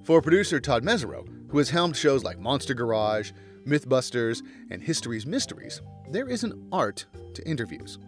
for 0.03 0.21
producer 0.21 0.59
todd 0.59 0.83
mesereau 0.83 1.27
who 1.49 1.59
has 1.59 1.69
helmed 1.69 1.95
shows 1.95 2.23
like 2.23 2.39
monster 2.39 2.73
garage 2.73 3.31
Mythbusters, 3.67 4.43
and 4.71 4.81
History's 4.81 5.25
Mysteries, 5.25 5.81
there 6.09 6.29
is 6.29 6.45
an 6.45 6.69
art 6.71 7.05
to 7.33 7.45
interviews. 7.45 7.99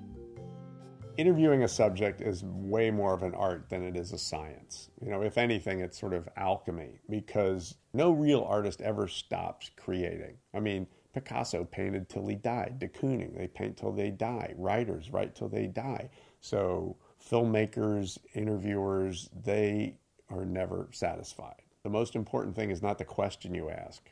Interviewing 1.18 1.64
a 1.64 1.68
subject 1.68 2.22
is 2.22 2.46
way 2.46 2.90
more 2.90 3.14
of 3.14 3.24
an 3.24 3.36
art 3.36 3.68
than 3.68 3.84
it 3.84 3.98
is 3.98 4.14
a 4.14 4.18
science. 4.18 4.90
You 5.02 5.12
know, 5.12 5.22
if 5.22 5.38
anything, 5.38 5.82
it's 5.82 6.00
sort 6.00 6.14
of 6.14 6.30
alchemy 6.38 7.02
because 7.10 7.76
no 7.94 8.12
real 8.12 8.46
artist 8.48 8.80
ever 8.80 9.06
stops 9.10 9.70
creating. 9.76 10.38
I 10.54 10.62
mean, 10.62 10.88
Picasso 11.14 11.66
painted 11.66 12.08
till 12.08 12.26
he 12.26 12.36
died. 12.36 12.80
De 12.80 12.88
Kooning, 12.88 13.38
they 13.38 13.48
paint 13.48 13.76
till 13.76 13.92
they 13.92 14.12
die. 14.12 14.54
Writers 14.56 15.12
write 15.12 15.36
till 15.36 15.50
they 15.50 15.68
die. 15.68 16.10
So 16.40 16.96
filmmakers, 17.22 18.18
interviewers, 18.34 19.30
they 19.44 19.98
are 20.30 20.46
never 20.46 20.88
satisfied. 20.94 21.64
The 21.84 21.90
most 21.90 22.16
important 22.16 22.56
thing 22.56 22.72
is 22.72 22.82
not 22.82 22.98
the 22.98 23.04
question 23.04 23.54
you 23.54 23.70
ask 23.70 24.10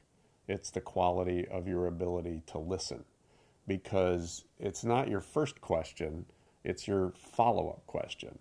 it's 0.47 0.69
the 0.69 0.81
quality 0.81 1.47
of 1.47 1.67
your 1.67 1.87
ability 1.87 2.41
to 2.47 2.57
listen 2.57 3.03
because 3.67 4.45
it's 4.59 4.83
not 4.83 5.09
your 5.09 5.21
first 5.21 5.59
question, 5.61 6.25
it's 6.63 6.87
your 6.87 7.11
follow 7.17 7.69
up 7.69 7.85
question. 7.87 8.39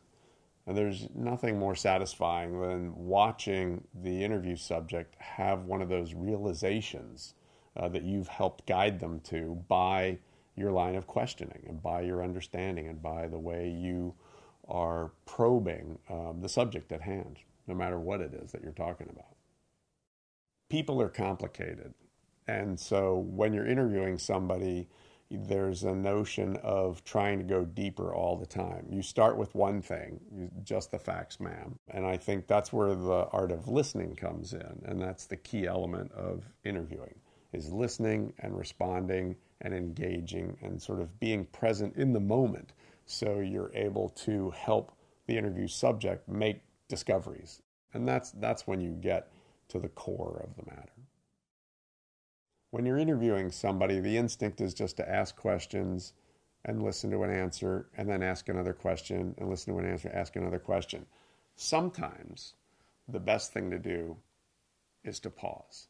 And 0.67 0.77
there's 0.77 1.09
nothing 1.15 1.59
more 1.59 1.77
satisfying 1.77 2.61
than 2.61 2.95
watching 2.97 3.85
the 4.03 4.25
interview 4.25 4.57
subject 4.57 5.15
have 5.19 5.65
one 5.65 5.83
of 5.83 5.89
those 5.89 6.15
realizations 6.15 7.35
uh, 7.77 7.89
that 7.89 8.03
you've 8.03 8.29
helped 8.29 8.67
guide 8.67 8.99
them 9.01 9.21
to 9.21 9.63
by 9.69 10.19
your 10.57 10.73
line 10.73 10.97
of 10.97 11.07
questioning 11.07 11.65
and 11.69 11.83
by 11.83 12.01
your 12.01 12.23
understanding 12.23 12.89
and 12.89 13.03
by 13.03 13.29
the 13.29 13.39
way 13.39 13.69
you 13.69 14.15
are 14.69 15.13
probing 15.25 15.99
um, 16.11 16.41
the 16.41 16.49
subject 16.49 16.91
at 16.93 17.03
hand. 17.03 17.39
no 17.69 17.75
matter 17.75 17.99
what 17.99 18.21
it 18.21 18.33
is 18.35 18.53
that 18.53 18.63
you're 18.63 18.73
talking 18.73 19.09
about. 19.11 19.36
People 20.69 21.01
are 21.01 21.09
complicated. 21.09 21.95
And 22.49 22.79
so 22.79 23.19
when 23.19 23.53
you're 23.53 23.67
interviewing 23.67 24.19
somebody, 24.19 24.89
there's 25.31 25.83
a 25.83 25.95
notion 25.95 26.57
of 26.63 27.03
trying 27.05 27.39
to 27.39 27.45
go 27.45 27.65
deeper 27.65 28.15
all 28.15 28.37
the 28.37 28.47
time. 28.47 28.87
You 28.91 29.03
start 29.03 29.37
with 29.37 29.55
one 29.55 29.83
thing, 29.83 30.21
just 30.63 30.93
the 30.93 30.99
facts, 30.99 31.41
ma'am. 31.41 31.79
And 31.89 32.07
I 32.07 32.17
think 32.17 32.47
that's 32.47 32.73
where 32.73 32.95
the 32.95 33.27
art 33.33 33.51
of 33.51 33.69
listening 33.69 34.15
comes 34.15 34.53
in. 34.53 34.83
And 34.85 35.01
that's 35.01 35.27
the 35.27 35.37
key 35.37 35.67
element 35.67 36.13
of 36.13 36.45
interviewing 36.65 37.15
is 37.53 37.73
listening 37.73 38.33
and 38.41 38.57
responding 38.57 39.37
and 39.63 39.75
engaging 39.75 40.57
and 40.63 40.81
sort 40.81 41.01
of 41.01 41.19
being 41.19 41.47
present 41.47 41.97
in 41.97 42.13
the 42.13 42.21
moment 42.21 42.73
so 43.07 43.39
you're 43.39 43.73
able 43.75 44.11
to 44.11 44.51
help 44.51 44.93
the 45.27 45.37
interview 45.37 45.67
subject 45.67 46.29
make 46.29 46.61
discoveries. 46.89 47.63
And 47.95 48.07
that's 48.07 48.33
that's 48.33 48.67
when 48.67 48.81
you 48.81 48.91
get 48.91 49.31
to 49.69 49.79
the 49.79 49.89
core 49.89 50.45
of 50.45 50.57
the 50.57 50.71
matter. 50.71 50.93
When 52.71 52.85
you're 52.85 52.99
interviewing 52.99 53.51
somebody, 53.51 54.01
the 54.01 54.17
instinct 54.17 54.61
is 54.61 54.75
just 54.75 54.97
to 54.99 55.09
ask 55.09 55.37
questions 55.37 56.13
and 56.65 56.83
listen 56.83 57.11
to 57.13 57.23
an 57.23 57.31
answer, 57.31 57.87
and 57.97 58.09
then 58.09 58.23
ask 58.23 58.49
another 58.49 58.73
question 58.73 59.35
and 59.39 59.49
listen 59.49 59.73
to 59.73 59.79
an 59.79 59.89
answer, 59.89 60.11
ask 60.13 60.35
another 60.35 60.59
question. 60.59 61.07
Sometimes 61.55 62.55
the 63.09 63.21
best 63.21 63.53
thing 63.53 63.71
to 63.71 63.79
do 63.79 64.17
is 65.05 65.21
to 65.21 65.31
pause. 65.31 65.87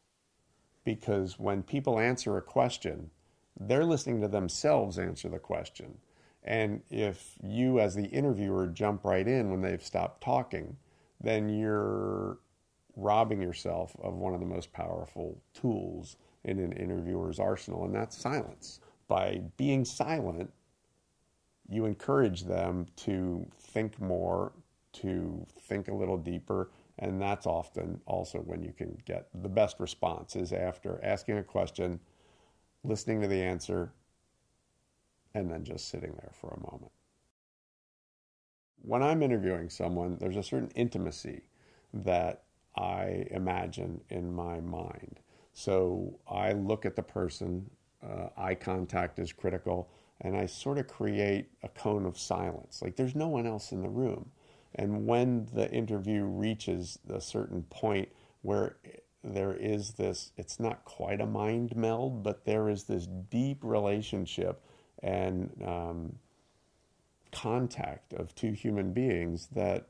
Because 0.85 1.39
when 1.39 1.63
people 1.63 1.99
answer 1.99 2.37
a 2.37 2.41
question, 2.43 3.09
they're 3.59 3.85
listening 3.85 4.21
to 4.21 4.27
themselves 4.27 4.99
answer 4.99 5.29
the 5.29 5.39
question. 5.39 5.97
And 6.43 6.81
if 6.89 7.35
you, 7.43 7.79
as 7.79 7.95
the 7.95 8.05
interviewer, 8.05 8.67
jump 8.67 9.03
right 9.03 9.27
in 9.27 9.49
when 9.49 9.61
they've 9.61 9.83
stopped 9.83 10.23
talking, 10.23 10.77
then 11.19 11.49
you're 11.49 12.37
robbing 12.97 13.41
yourself 13.41 13.95
of 14.01 14.15
one 14.15 14.33
of 14.33 14.39
the 14.39 14.45
most 14.45 14.73
powerful 14.73 15.39
tools 15.53 16.17
in 16.43 16.59
an 16.59 16.73
interviewer's 16.73 17.39
arsenal, 17.39 17.85
and 17.85 17.95
that's 17.95 18.17
silence. 18.17 18.79
By 19.07 19.43
being 19.55 19.85
silent, 19.85 20.51
you 21.69 21.85
encourage 21.85 22.43
them 22.43 22.87
to 22.97 23.45
think 23.59 24.01
more, 24.01 24.53
to 24.93 25.45
think 25.59 25.87
a 25.87 25.93
little 25.93 26.17
deeper, 26.17 26.71
and 26.97 27.21
that's 27.21 27.45
often 27.45 28.01
also 28.07 28.39
when 28.39 28.63
you 28.63 28.73
can 28.75 28.97
get 29.05 29.27
the 29.33 29.49
best 29.49 29.79
response 29.79 30.35
is 30.35 30.51
after 30.51 30.99
asking 31.03 31.37
a 31.37 31.43
question, 31.43 31.99
listening 32.83 33.21
to 33.21 33.27
the 33.27 33.41
answer, 33.41 33.91
and 35.35 35.51
then 35.51 35.63
just 35.63 35.89
sitting 35.89 36.13
there 36.13 36.31
for 36.33 36.49
a 36.49 36.71
moment. 36.71 36.91
When 38.81 39.03
I'm 39.03 39.21
interviewing 39.21 39.69
someone, 39.69 40.17
there's 40.19 40.37
a 40.37 40.43
certain 40.43 40.71
intimacy 40.73 41.41
that 41.93 42.43
I 42.77 43.27
imagine 43.31 44.01
in 44.09 44.33
my 44.33 44.59
mind. 44.59 45.19
So 45.53 46.19
I 46.29 46.53
look 46.53 46.85
at 46.85 46.95
the 46.95 47.03
person, 47.03 47.69
uh, 48.07 48.29
eye 48.37 48.55
contact 48.55 49.17
is 49.17 49.33
critical, 49.33 49.89
and 50.21 50.37
I 50.37 50.45
sort 50.45 50.77
of 50.77 50.87
create 50.87 51.49
a 51.63 51.69
cone 51.69 52.05
of 52.05 52.17
silence. 52.17 52.81
Like 52.81 52.95
there's 52.95 53.15
no 53.15 53.27
one 53.27 53.47
else 53.47 53.71
in 53.71 53.81
the 53.81 53.89
room. 53.89 54.31
And 54.75 55.07
when 55.07 55.47
the 55.53 55.71
interview 55.71 56.23
reaches 56.23 56.99
a 57.09 57.19
certain 57.21 57.63
point 57.63 58.09
where 58.43 58.77
there 59.23 59.53
is 59.53 59.91
this, 59.91 60.31
it's 60.37 60.59
not 60.59 60.85
quite 60.85 61.21
a 61.21 61.25
mind 61.25 61.75
meld, 61.75 62.21
but 62.23 62.45
there 62.45 62.69
is 62.69 62.83
this 62.83 63.07
deep 63.07 63.63
relationship 63.63 64.61
and 65.01 65.51
um, 65.65 66.15
contact 67.31 68.13
of 68.13 68.33
two 68.35 68.51
human 68.51 68.93
beings 68.93 69.47
that 69.53 69.87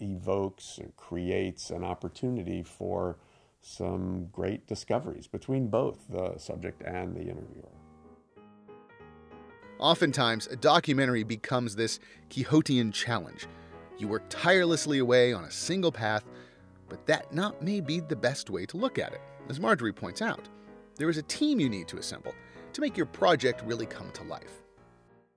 evokes 0.00 0.78
and 0.78 0.94
creates 0.96 1.70
an 1.70 1.84
opportunity 1.84 2.62
for 2.62 3.16
some 3.60 4.28
great 4.32 4.66
discoveries 4.66 5.26
between 5.26 5.68
both 5.68 6.06
the 6.08 6.38
subject 6.38 6.82
and 6.82 7.16
the 7.16 7.22
interviewer. 7.22 7.72
Oftentimes, 9.78 10.46
a 10.46 10.56
documentary 10.56 11.22
becomes 11.22 11.76
this 11.76 11.98
Quixotean 12.30 12.92
challenge. 12.92 13.46
You 13.98 14.08
work 14.08 14.22
tirelessly 14.28 14.98
away 14.98 15.32
on 15.32 15.44
a 15.44 15.50
single 15.50 15.92
path, 15.92 16.24
but 16.88 17.04
that 17.06 17.32
not 17.34 17.62
may 17.62 17.80
be 17.80 18.00
the 18.00 18.16
best 18.16 18.48
way 18.48 18.64
to 18.66 18.76
look 18.76 18.98
at 18.98 19.12
it. 19.12 19.20
As 19.48 19.60
Marjorie 19.60 19.92
points 19.92 20.22
out, 20.22 20.48
there 20.96 21.10
is 21.10 21.18
a 21.18 21.22
team 21.22 21.60
you 21.60 21.68
need 21.68 21.88
to 21.88 21.98
assemble 21.98 22.34
to 22.72 22.80
make 22.80 22.96
your 22.96 23.06
project 23.06 23.62
really 23.66 23.86
come 23.86 24.10
to 24.12 24.22
life. 24.24 24.62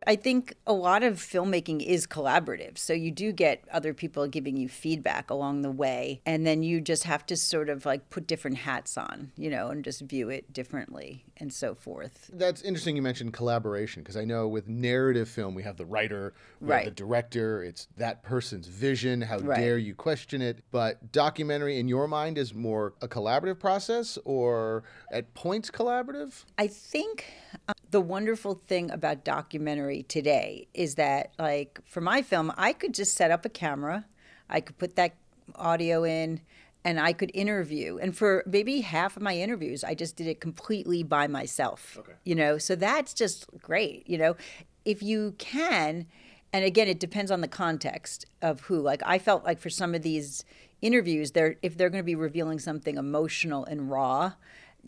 I 0.07 0.15
think 0.15 0.55
a 0.65 0.73
lot 0.73 1.03
of 1.03 1.15
filmmaking 1.15 1.85
is 1.85 2.07
collaborative. 2.07 2.77
So 2.77 2.93
you 2.93 3.11
do 3.11 3.31
get 3.31 3.63
other 3.71 3.93
people 3.93 4.27
giving 4.27 4.55
you 4.57 4.69
feedback 4.69 5.29
along 5.29 5.61
the 5.61 5.71
way. 5.71 6.21
And 6.25 6.47
then 6.47 6.63
you 6.63 6.79
just 6.81 7.03
have 7.03 7.25
to 7.27 7.35
sort 7.35 7.69
of 7.69 7.85
like 7.85 8.09
put 8.09 8.25
different 8.25 8.57
hats 8.57 8.97
on, 8.97 9.31
you 9.37 9.49
know, 9.49 9.69
and 9.69 9.83
just 9.83 10.01
view 10.01 10.29
it 10.29 10.53
differently 10.53 11.25
and 11.37 11.53
so 11.53 11.75
forth. 11.75 12.29
That's 12.33 12.61
interesting 12.61 12.95
you 12.95 13.01
mentioned 13.01 13.33
collaboration 13.33 14.01
because 14.01 14.17
I 14.17 14.25
know 14.25 14.47
with 14.47 14.67
narrative 14.67 15.29
film, 15.29 15.53
we 15.53 15.63
have 15.63 15.77
the 15.77 15.85
writer, 15.85 16.33
right. 16.61 16.85
the 16.85 16.91
director. 16.91 17.63
It's 17.63 17.87
that 17.97 18.23
person's 18.23 18.67
vision. 18.67 19.21
How 19.21 19.39
right. 19.39 19.59
dare 19.59 19.77
you 19.77 19.95
question 19.95 20.41
it? 20.41 20.63
But 20.71 21.11
documentary, 21.11 21.77
in 21.77 21.87
your 21.87 22.07
mind, 22.07 22.37
is 22.37 22.53
more 22.53 22.93
a 23.01 23.07
collaborative 23.07 23.59
process 23.59 24.17
or 24.25 24.83
at 25.11 25.33
points 25.33 25.69
collaborative? 25.69 26.45
I 26.57 26.67
think 26.67 27.25
the 27.91 28.01
wonderful 28.01 28.61
thing 28.67 28.91
about 28.91 29.23
documentary 29.23 30.03
today 30.03 30.67
is 30.73 30.95
that, 30.95 31.33
like, 31.39 31.79
for 31.85 32.01
my 32.01 32.21
film, 32.21 32.51
I 32.57 32.73
could 32.73 32.93
just 32.93 33.15
set 33.15 33.31
up 33.31 33.45
a 33.45 33.49
camera, 33.49 34.05
I 34.49 34.61
could 34.61 34.77
put 34.77 34.95
that 34.95 35.15
audio 35.55 36.03
in, 36.03 36.41
and 36.83 36.99
I 36.99 37.13
could 37.13 37.31
interview. 37.33 37.97
And 37.97 38.15
for 38.15 38.43
maybe 38.45 38.81
half 38.81 39.17
of 39.17 39.23
my 39.23 39.35
interviews, 39.35 39.83
I 39.83 39.95
just 39.95 40.15
did 40.15 40.27
it 40.27 40.39
completely 40.39 41.03
by 41.03 41.27
myself. 41.27 41.97
Okay. 41.99 42.13
You 42.23 42.35
know, 42.35 42.57
so 42.57 42.75
that's 42.75 43.13
just 43.13 43.45
great. 43.61 44.07
You 44.07 44.17
know, 44.17 44.35
if 44.85 45.03
you 45.03 45.35
can, 45.37 46.07
and 46.53 46.65
again, 46.65 46.87
it 46.87 46.99
depends 46.99 47.31
on 47.31 47.41
the 47.41 47.47
context 47.47 48.25
of 48.41 48.61
who. 48.61 48.79
Like, 48.79 49.01
I 49.05 49.19
felt 49.19 49.43
like 49.43 49.59
for 49.59 49.69
some 49.69 49.93
of 49.93 50.01
these 50.03 50.45
interviews, 50.81 51.31
they're 51.31 51.57
if 51.61 51.77
they're 51.77 51.89
going 51.89 52.01
to 52.01 52.05
be 52.05 52.15
revealing 52.15 52.59
something 52.59 52.97
emotional 52.97 53.65
and 53.65 53.91
raw, 53.91 54.33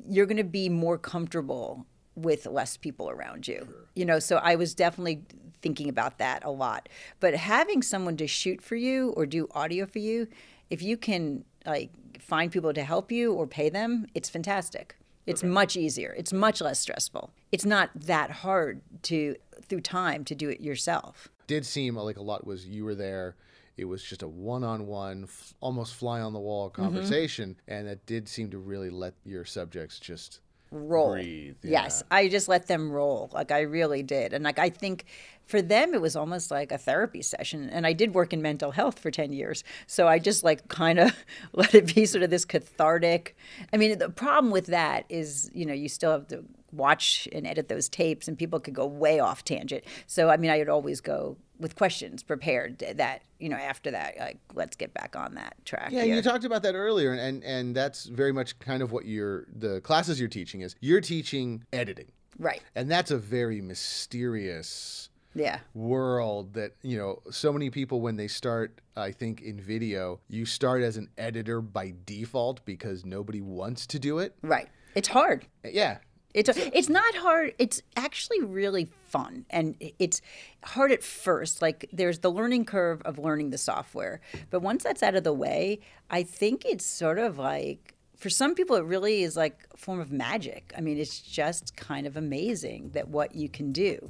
you're 0.08 0.26
going 0.26 0.38
to 0.38 0.44
be 0.44 0.70
more 0.70 0.98
comfortable 0.98 1.86
with 2.16 2.46
less 2.46 2.78
people 2.78 3.10
around 3.10 3.48
you. 3.48 3.66
Sure. 3.66 3.86
You 3.96 4.06
know, 4.06 4.20
so 4.20 4.38
I 4.38 4.56
was 4.56 4.74
definitely 4.74 5.24
thinking 5.62 5.90
about 5.90 6.18
that 6.18 6.44
a 6.44 6.52
lot. 6.52 6.90
But 7.20 7.36
having 7.36 7.82
someone 7.82 8.18
to 8.18 8.28
shoot 8.28 8.62
for 8.62 8.76
you 8.76 9.12
or 9.16 9.26
do 9.26 9.48
audio 9.52 9.86
for 9.86 10.00
you, 10.00 10.28
if 10.70 10.82
you 10.82 10.98
can 10.98 11.46
like 11.66 11.92
find 12.20 12.52
people 12.52 12.74
to 12.74 12.84
help 12.84 13.12
you 13.12 13.34
or 13.34 13.48
pay 13.48 13.70
them, 13.70 14.08
it's 14.14 14.30
fantastic. 14.30 14.96
It's 15.28 15.42
okay. 15.44 15.50
much 15.52 15.78
easier. 15.78 16.16
It's 16.18 16.34
much 16.34 16.62
less 16.62 16.80
stressful. 16.80 17.32
It's 17.52 17.66
not 17.66 17.92
that 17.96 18.32
hard 18.32 18.82
to 19.04 19.36
through 19.62 19.82
time 19.82 20.26
to 20.26 20.36
do 20.36 20.50
it 20.50 20.60
yourself. 20.60 21.30
Did 21.48 21.66
seem 21.66 21.96
like 21.96 22.18
a 22.18 22.22
lot 22.22 22.46
was 22.46 22.66
you 22.66 22.84
were 22.84 22.96
there. 22.96 23.36
It 23.78 23.86
was 23.86 24.04
just 24.04 24.22
a 24.22 24.28
one-on-one, 24.28 25.24
f- 25.24 25.54
almost 25.62 25.96
fly-on-the-wall 25.96 26.70
mm-hmm. 26.70 26.82
conversation, 26.82 27.52
mm-hmm. 27.52 27.74
and 27.74 27.88
that 27.88 28.06
did 28.06 28.28
seem 28.28 28.50
to 28.52 28.58
really 28.58 28.90
let 28.90 29.14
your 29.24 29.46
subjects 29.46 30.00
just 30.00 30.40
roll. 30.72 31.14
Breathe, 31.14 31.58
yeah. 31.64 31.84
Yes, 31.84 32.04
I 32.10 32.28
just 32.28 32.48
let 32.48 32.68
them 32.68 32.92
roll. 32.92 33.30
Like 33.34 33.52
I 33.52 33.62
really 33.62 34.04
did. 34.04 34.34
And 34.34 34.44
like 34.44 34.58
I 34.58 34.70
think 34.70 35.06
for 35.46 35.62
them 35.62 35.94
it 35.94 36.02
was 36.02 36.16
almost 36.16 36.50
like 36.50 36.72
a 36.72 36.78
therapy 36.78 37.22
session. 37.22 37.70
And 37.70 37.86
I 37.86 37.94
did 37.94 38.16
work 38.16 38.34
in 38.34 38.42
mental 38.42 38.72
health 38.72 38.98
for 39.00 39.12
10 39.12 39.34
years. 39.34 39.64
So 39.86 40.08
I 40.08 40.18
just 40.18 40.44
like 40.44 40.68
kind 40.70 41.00
of 41.00 41.14
let 41.54 41.76
it 41.76 41.94
be 41.94 42.06
sort 42.06 42.24
of 42.24 42.30
this 42.30 42.46
cathartic. 42.46 43.36
I 43.74 43.78
mean, 43.78 43.98
the 44.00 44.10
problem 44.10 44.52
with 44.52 44.68
that 44.68 45.06
is, 45.10 45.52
you 45.54 45.66
know, 45.66 45.74
you 45.74 45.90
still 45.90 46.12
have 46.12 46.28
to 46.30 46.44
watch 46.72 47.28
and 47.34 47.46
edit 47.46 47.68
those 47.68 47.90
tapes 47.90 48.28
and 48.28 48.38
people 48.38 48.60
could 48.60 48.74
go 48.74 48.86
way 48.86 49.20
off 49.20 49.44
tangent. 49.44 49.84
So 50.08 50.30
I 50.30 50.38
mean, 50.38 50.50
I 50.50 50.58
would 50.58 50.70
always 50.70 51.02
go 51.02 51.38
with 51.62 51.76
questions 51.76 52.24
prepared 52.24 52.80
that 52.96 53.22
you 53.40 53.48
know 53.48 53.56
after 53.56 53.92
that 53.92 54.16
like 54.20 54.40
let's 54.56 54.76
get 54.76 54.94
back 54.94 55.16
on 55.16 55.36
that 55.36 55.56
track 55.64 55.90
yeah 55.92 56.04
here. 56.04 56.16
you 56.16 56.22
talked 56.22 56.44
about 56.44 56.64
that 56.64 56.74
earlier 56.76 57.14
and 57.14 57.44
and 57.44 57.76
that's 57.76 58.06
very 58.06 58.34
much 58.34 58.58
kind 58.60 58.82
of 58.82 58.92
what 58.92 59.06
you're 59.06 59.46
the 59.56 59.80
classes 59.82 60.20
you're 60.20 60.30
teaching 60.30 60.62
is. 60.62 60.76
You're 60.80 61.02
teaching 61.02 61.64
editing. 61.72 62.12
Right. 62.40 62.62
And 62.76 62.90
that's 62.90 63.12
a 63.12 63.18
very 63.18 63.62
mysterious 63.62 65.10
yeah. 65.36 65.60
world 65.74 66.54
that 66.54 66.76
you 66.82 66.98
know 66.98 67.22
so 67.30 67.54
many 67.54 67.70
people 67.70 68.02
when 68.02 68.18
they 68.18 68.28
start 68.28 68.82
i 68.98 69.12
think 69.12 69.40
in 69.40 69.62
video 69.62 70.20
you 70.28 70.46
start 70.46 70.82
as 70.82 70.98
an 70.98 71.08
editor 71.18 71.62
by 71.62 71.94
default 72.06 72.66
because 72.66 73.06
nobody 73.06 73.42
wants 73.42 73.86
to 73.88 74.00
do 74.00 74.20
it. 74.20 74.36
Right. 74.42 74.68
It's 74.96 75.08
hard. 75.08 75.46
Uh, 75.64 75.70
yeah 75.72 75.98
it's 76.34 76.50
it's 76.50 76.90
not 76.90 77.16
hard. 77.16 77.54
It's 77.60 77.82
actually 77.96 78.42
really 78.42 78.90
fun, 79.06 79.46
and 79.50 79.76
it's 80.00 80.22
hard 80.64 80.92
at 80.92 81.04
first. 81.04 81.62
Like 81.62 81.90
there's 81.92 82.20
the 82.20 82.32
learning 82.32 82.66
curve 82.66 83.02
of 83.04 83.20
learning 83.20 83.50
the 83.50 83.58
software, 83.58 84.22
but 84.50 84.62
once 84.62 84.84
that's 84.84 85.04
out 85.04 85.16
of 85.16 85.24
the 85.24 85.34
way, 85.34 85.80
I 86.10 86.24
think 86.24 86.66
it's 86.66 86.86
sort 86.86 87.20
of 87.20 87.38
like 87.38 87.96
for 88.18 88.30
some 88.30 88.56
people 88.56 88.76
it 88.76 88.86
really 88.86 89.24
is 89.24 89.36
like 89.36 89.68
a 89.74 89.78
form 89.78 90.00
of 90.00 90.12
magic. 90.12 90.74
I 90.78 90.82
mean, 90.82 90.98
it's 90.98 91.20
just 91.20 91.76
kind 91.76 92.08
of 92.08 92.18
amazing 92.18 92.92
that 92.92 93.10
what 93.10 93.36
you 93.36 93.50
can 93.50 93.72
do. 93.72 94.10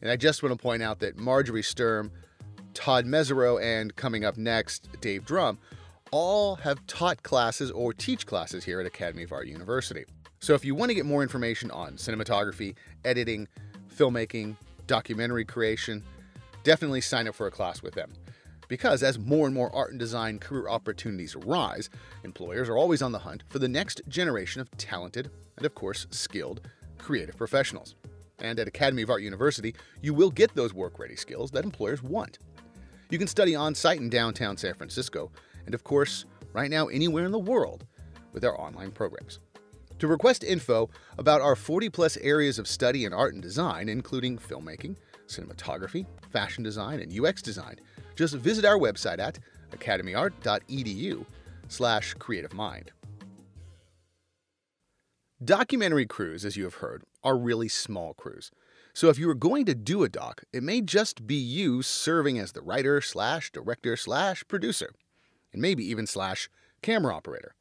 And 0.00 0.10
I 0.10 0.16
just 0.16 0.42
want 0.42 0.52
to 0.52 0.60
point 0.60 0.82
out 0.82 0.98
that 1.00 1.16
Marjorie 1.16 1.62
Sturm 1.62 2.10
Todd 2.74 3.06
Mesereau, 3.06 3.62
and 3.62 3.94
coming 3.94 4.24
up 4.24 4.36
next, 4.36 4.88
Dave 5.00 5.24
Drum, 5.24 5.58
all 6.12 6.56
have 6.56 6.86
taught 6.86 7.22
classes 7.22 7.70
or 7.70 7.92
teach 7.92 8.26
classes 8.26 8.62
here 8.62 8.78
at 8.78 8.86
Academy 8.86 9.24
of 9.24 9.32
Art 9.32 9.48
University. 9.48 10.04
So 10.40 10.54
if 10.54 10.64
you 10.64 10.74
want 10.74 10.90
to 10.90 10.94
get 10.94 11.06
more 11.06 11.22
information 11.22 11.70
on 11.70 11.94
cinematography, 11.94 12.76
editing, 13.04 13.48
filmmaking, 13.92 14.56
documentary 14.86 15.44
creation, 15.44 16.04
definitely 16.64 17.00
sign 17.00 17.26
up 17.26 17.34
for 17.34 17.46
a 17.46 17.50
class 17.50 17.82
with 17.82 17.94
them. 17.94 18.12
Because 18.68 19.02
as 19.02 19.18
more 19.18 19.46
and 19.46 19.54
more 19.54 19.74
art 19.74 19.90
and 19.90 19.98
design 19.98 20.38
career 20.38 20.68
opportunities 20.68 21.34
arise, 21.34 21.90
employers 22.24 22.68
are 22.68 22.76
always 22.76 23.02
on 23.02 23.12
the 23.12 23.18
hunt 23.18 23.42
for 23.48 23.58
the 23.58 23.68
next 23.68 24.02
generation 24.08 24.60
of 24.60 24.70
talented 24.76 25.30
and, 25.56 25.66
of 25.66 25.74
course, 25.74 26.06
skilled 26.10 26.60
creative 26.98 27.36
professionals. 27.36 27.94
And 28.38 28.58
at 28.58 28.68
Academy 28.68 29.02
of 29.02 29.10
Art 29.10 29.22
University, 29.22 29.74
you 30.00 30.14
will 30.14 30.30
get 30.30 30.54
those 30.54 30.74
work 30.74 30.98
ready 30.98 31.16
skills 31.16 31.50
that 31.52 31.64
employers 31.64 32.02
want. 32.02 32.38
You 33.10 33.18
can 33.18 33.28
study 33.28 33.54
on 33.54 33.74
site 33.74 34.00
in 34.00 34.08
downtown 34.08 34.56
San 34.56 34.74
Francisco, 34.74 35.30
and 35.66 35.74
of 35.74 35.84
course, 35.84 36.24
right 36.52 36.70
now 36.70 36.86
anywhere 36.88 37.24
in 37.24 37.32
the 37.32 37.38
world 37.38 37.84
with 38.32 38.44
our 38.44 38.58
online 38.60 38.90
programs. 38.90 39.38
To 39.98 40.08
request 40.08 40.42
info 40.42 40.90
about 41.18 41.40
our 41.40 41.54
40 41.54 41.88
plus 41.90 42.16
areas 42.18 42.58
of 42.58 42.66
study 42.66 43.04
in 43.04 43.12
art 43.12 43.34
and 43.34 43.42
design, 43.42 43.88
including 43.88 44.38
filmmaking, 44.38 44.96
cinematography, 45.28 46.06
fashion 46.30 46.64
design, 46.64 47.00
and 47.00 47.18
UX 47.18 47.40
design, 47.40 47.76
just 48.16 48.34
visit 48.34 48.64
our 48.64 48.78
website 48.78 49.18
at 49.18 49.38
academyart.edu 49.70 51.24
slash 51.68 52.14
creative 52.14 52.52
mind. 52.52 52.90
Documentary 55.44 56.06
crews, 56.06 56.44
as 56.44 56.56
you 56.56 56.64
have 56.64 56.74
heard, 56.74 57.02
are 57.24 57.36
really 57.36 57.68
small 57.68 58.14
crews. 58.14 58.50
So 58.94 59.08
if 59.08 59.18
you 59.18 59.28
are 59.30 59.34
going 59.34 59.64
to 59.66 59.74
do 59.74 60.04
a 60.04 60.08
doc, 60.08 60.44
it 60.52 60.62
may 60.62 60.82
just 60.82 61.26
be 61.26 61.34
you 61.34 61.82
serving 61.82 62.38
as 62.38 62.52
the 62.52 62.60
writer 62.60 63.00
slash 63.00 63.50
director 63.50 63.96
slash 63.96 64.44
producer, 64.46 64.92
and 65.52 65.62
maybe 65.62 65.84
even 65.84 66.06
slash 66.06 66.48
camera 66.82 67.14
operator. 67.14 67.54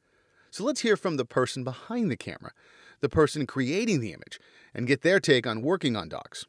So 0.49 0.63
let's 0.63 0.81
hear 0.81 0.97
from 0.97 1.17
the 1.17 1.25
person 1.25 1.63
behind 1.63 2.11
the 2.11 2.17
camera, 2.17 2.51
the 2.99 3.09
person 3.09 3.45
creating 3.45 4.01
the 4.01 4.13
image, 4.13 4.39
and 4.73 4.87
get 4.87 5.01
their 5.01 5.19
take 5.19 5.47
on 5.47 5.61
working 5.61 5.95
on 5.95 6.09
docs. 6.09 6.45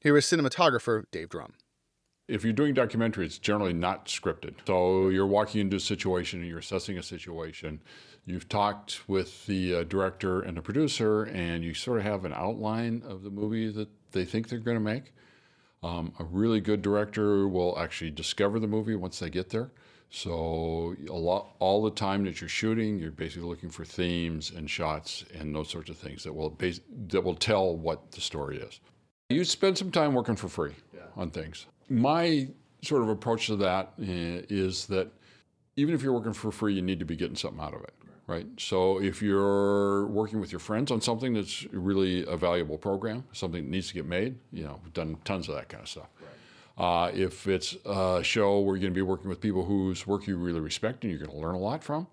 Here 0.00 0.16
is 0.16 0.24
cinematographer 0.24 1.04
Dave 1.10 1.28
Drum. 1.28 1.54
If 2.28 2.44
you're 2.44 2.52
doing 2.52 2.72
documentary, 2.72 3.26
it's 3.26 3.38
generally 3.38 3.72
not 3.72 4.06
scripted. 4.06 4.54
So 4.66 5.08
you're 5.08 5.26
walking 5.26 5.60
into 5.60 5.76
a 5.76 5.80
situation 5.80 6.40
and 6.40 6.48
you're 6.48 6.60
assessing 6.60 6.96
a 6.96 7.02
situation. 7.02 7.82
You've 8.24 8.48
talked 8.48 9.08
with 9.08 9.44
the 9.46 9.74
uh, 9.74 9.82
director 9.84 10.40
and 10.40 10.56
the 10.56 10.62
producer, 10.62 11.24
and 11.24 11.64
you 11.64 11.74
sort 11.74 11.98
of 11.98 12.04
have 12.04 12.24
an 12.24 12.32
outline 12.32 13.02
of 13.06 13.22
the 13.22 13.30
movie 13.30 13.70
that 13.72 13.88
they 14.12 14.24
think 14.24 14.48
they're 14.48 14.60
going 14.60 14.76
to 14.76 14.80
make. 14.80 15.12
Um, 15.82 16.12
a 16.20 16.24
really 16.24 16.60
good 16.60 16.80
director 16.80 17.48
will 17.48 17.76
actually 17.78 18.10
discover 18.12 18.60
the 18.60 18.68
movie 18.68 18.94
once 18.94 19.18
they 19.18 19.28
get 19.28 19.50
there. 19.50 19.72
So 20.14 20.94
a 21.08 21.12
lot, 21.14 21.56
all 21.58 21.82
the 21.82 21.90
time 21.90 22.24
that 22.24 22.38
you're 22.42 22.48
shooting, 22.48 22.98
you're 22.98 23.10
basically 23.10 23.48
looking 23.48 23.70
for 23.70 23.86
themes 23.86 24.52
and 24.54 24.68
shots 24.68 25.24
and 25.34 25.54
those 25.54 25.70
sorts 25.70 25.88
of 25.88 25.96
things 25.96 26.22
that 26.24 26.34
will 26.34 26.50
base, 26.50 26.80
that 27.08 27.24
will 27.24 27.34
tell 27.34 27.74
what 27.74 28.12
the 28.12 28.20
story 28.20 28.58
is. 28.58 28.78
You 29.30 29.42
spend 29.46 29.78
some 29.78 29.90
time 29.90 30.12
working 30.12 30.36
for 30.36 30.48
free 30.48 30.74
yeah. 30.94 31.00
on 31.16 31.30
things. 31.30 31.64
My 31.88 32.46
sort 32.82 33.00
of 33.00 33.08
approach 33.08 33.46
to 33.46 33.56
that 33.56 33.94
eh, 34.02 34.42
that 34.50 35.08
even 35.76 35.94
if 35.94 36.02
you're 36.02 36.12
working 36.12 36.34
for 36.34 36.52
free, 36.52 36.74
you 36.74 36.82
need 36.82 36.98
to 36.98 37.06
be 37.06 37.16
getting 37.16 37.36
something 37.36 37.62
out 37.62 37.72
of 37.72 37.80
it, 37.80 37.94
right? 38.26 38.46
So 38.58 39.00
if 39.00 39.22
you're 39.22 40.06
working 40.08 40.40
with 40.40 40.52
your 40.52 40.58
friends 40.58 40.90
on 40.90 41.00
something 41.00 41.32
that's 41.32 41.64
really 41.72 42.26
a 42.26 42.36
valuable 42.36 42.76
program, 42.76 43.24
something 43.32 43.64
that 43.64 43.70
needs 43.70 43.88
to 43.88 43.94
get 43.94 44.04
made, 44.04 44.36
you 44.52 44.64
know, 44.64 44.78
we've 44.84 44.92
done 44.92 45.16
tons 45.24 45.48
of 45.48 45.54
that 45.54 45.70
kind 45.70 45.82
of 45.82 45.88
stuff. 45.88 46.08
Right. 46.20 46.31
Uh, 46.78 47.10
if 47.12 47.46
it's 47.46 47.76
a 47.84 48.22
show 48.22 48.60
where 48.60 48.76
you're 48.76 48.80
going 48.82 48.92
to 48.92 48.98
be 48.98 49.02
working 49.02 49.28
with 49.28 49.40
people 49.40 49.64
whose 49.64 50.06
work 50.06 50.26
you 50.26 50.36
really 50.36 50.60
respect 50.60 51.04
and 51.04 51.10
you're 51.10 51.18
going 51.18 51.30
to 51.30 51.36
learn 51.36 51.54
a 51.54 51.58
lot 51.58 51.84
from, 51.84 52.06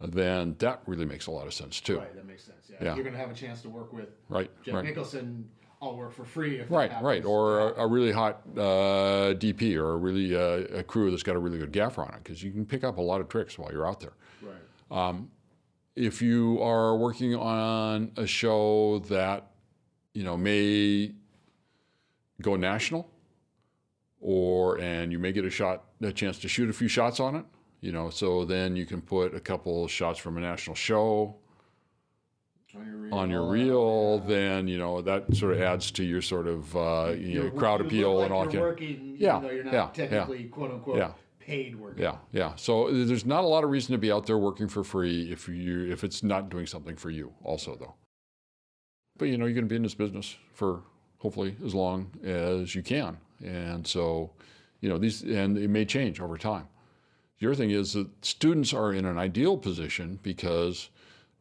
then 0.00 0.54
that 0.58 0.82
really 0.86 1.04
makes 1.04 1.26
a 1.26 1.30
lot 1.30 1.46
of 1.46 1.54
sense 1.54 1.80
too. 1.80 1.98
Right, 1.98 2.14
that 2.14 2.26
makes 2.26 2.44
sense. 2.44 2.70
Yeah, 2.70 2.76
yeah. 2.80 2.94
you're 2.94 3.04
going 3.04 3.14
to 3.14 3.20
have 3.20 3.30
a 3.30 3.34
chance 3.34 3.62
to 3.62 3.68
work 3.68 3.92
with 3.92 4.08
right, 4.28 4.50
Jeff 4.64 4.74
right. 4.74 4.84
Nicholson. 4.84 5.48
I'll 5.82 5.96
work 5.96 6.12
for 6.12 6.24
free. 6.24 6.62
right, 6.70 6.90
right, 7.02 7.24
or 7.26 7.72
a, 7.72 7.82
a, 7.82 7.86
really 7.86 8.10
hot 8.10 8.40
uh, 8.56 9.34
DP 9.34 9.76
or 9.76 9.92
a 9.92 9.96
really 9.96 10.34
uh, 10.34 10.78
a 10.78 10.82
crew 10.82 11.10
that's 11.10 11.22
got 11.22 11.36
a 11.36 11.38
really 11.38 11.58
good 11.58 11.72
gaffer 11.72 12.00
on 12.00 12.08
it 12.14 12.24
because 12.24 12.42
you 12.42 12.52
can 12.52 12.64
pick 12.64 12.84
up 12.84 12.96
a 12.96 13.02
lot 13.02 13.20
of 13.20 13.28
tricks 13.28 13.58
while 13.58 13.70
you're 13.70 13.86
out 13.86 14.00
there. 14.00 14.14
Right. 14.40 15.08
Um, 15.08 15.30
if 15.94 16.22
you 16.22 16.58
are 16.62 16.96
working 16.96 17.34
on 17.34 18.12
a 18.16 18.26
show 18.26 19.00
that 19.10 19.50
you 20.14 20.24
know 20.24 20.38
may 20.38 21.12
go 22.40 22.56
national 22.56 23.10
or 24.24 24.78
and 24.80 25.12
you 25.12 25.18
may 25.18 25.32
get 25.32 25.44
a 25.44 25.50
shot 25.50 25.84
a 26.00 26.10
chance 26.10 26.38
to 26.38 26.48
shoot 26.48 26.70
a 26.70 26.72
few 26.72 26.88
shots 26.88 27.20
on 27.20 27.36
it 27.36 27.44
you 27.82 27.92
know 27.92 28.08
so 28.08 28.44
then 28.44 28.74
you 28.74 28.86
can 28.86 29.02
put 29.02 29.34
a 29.34 29.40
couple 29.40 29.86
shots 29.86 30.18
from 30.18 30.38
a 30.38 30.40
national 30.40 30.74
show 30.74 31.36
on 32.74 32.86
your 32.86 32.96
reel, 32.96 33.14
on 33.14 33.30
your 33.30 33.50
reel 33.50 34.22
yeah. 34.22 34.34
then 34.34 34.66
you 34.66 34.78
know 34.78 35.02
that 35.02 35.36
sort 35.36 35.52
of 35.52 35.60
adds 35.60 35.90
to 35.90 36.02
your 36.02 36.22
sort 36.22 36.46
of 36.46 36.74
uh, 36.74 37.12
you 37.16 37.44
know, 37.44 37.50
crowd 37.50 37.82
appeal 37.82 38.16
like 38.16 38.24
and 38.24 38.34
all 38.34 38.46
that. 38.46 38.60
Working, 38.60 39.14
yeah, 39.18 39.40
you're 39.42 39.62
not 39.62 39.72
yeah, 39.72 39.88
technically 39.92 40.44
yeah. 40.44 40.48
quote 40.48 40.70
unquote 40.72 40.96
yeah. 40.96 41.12
paid 41.38 41.78
working. 41.78 42.02
Yeah, 42.02 42.16
yeah. 42.32 42.54
So 42.56 42.90
there's 42.90 43.26
not 43.26 43.44
a 43.44 43.46
lot 43.46 43.62
of 43.62 43.70
reason 43.70 43.92
to 43.92 43.98
be 43.98 44.10
out 44.10 44.26
there 44.26 44.38
working 44.38 44.68
for 44.68 44.82
free 44.82 45.30
if 45.30 45.48
you 45.48 45.92
if 45.92 46.02
it's 46.02 46.22
not 46.22 46.48
doing 46.48 46.66
something 46.66 46.96
for 46.96 47.10
you 47.10 47.32
also 47.44 47.76
though. 47.76 47.94
But 49.18 49.26
you 49.26 49.38
know 49.38 49.44
you're 49.44 49.54
going 49.54 49.66
to 49.66 49.70
be 49.70 49.76
in 49.76 49.82
this 49.82 49.94
business 49.94 50.36
for 50.52 50.82
hopefully 51.18 51.56
as 51.64 51.74
long 51.74 52.10
as 52.24 52.74
you 52.74 52.82
can. 52.82 53.18
And 53.42 53.86
so, 53.86 54.30
you 54.80 54.88
know, 54.88 54.98
these, 54.98 55.22
and 55.22 55.56
it 55.56 55.68
may 55.68 55.84
change 55.84 56.20
over 56.20 56.36
time. 56.38 56.68
The 57.38 57.48
other 57.48 57.56
thing 57.56 57.70
is 57.70 57.92
that 57.94 58.08
students 58.24 58.72
are 58.72 58.92
in 58.92 59.04
an 59.04 59.18
ideal 59.18 59.56
position 59.56 60.18
because 60.22 60.88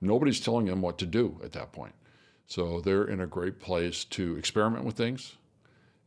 nobody's 0.01 0.39
telling 0.39 0.65
them 0.65 0.81
what 0.81 0.97
to 0.99 1.05
do 1.05 1.39
at 1.43 1.51
that 1.53 1.71
point. 1.71 1.93
So 2.47 2.81
they're 2.81 3.05
in 3.05 3.21
a 3.21 3.27
great 3.27 3.59
place 3.59 4.03
to 4.05 4.35
experiment 4.35 4.85
with 4.85 4.95
things 4.95 5.37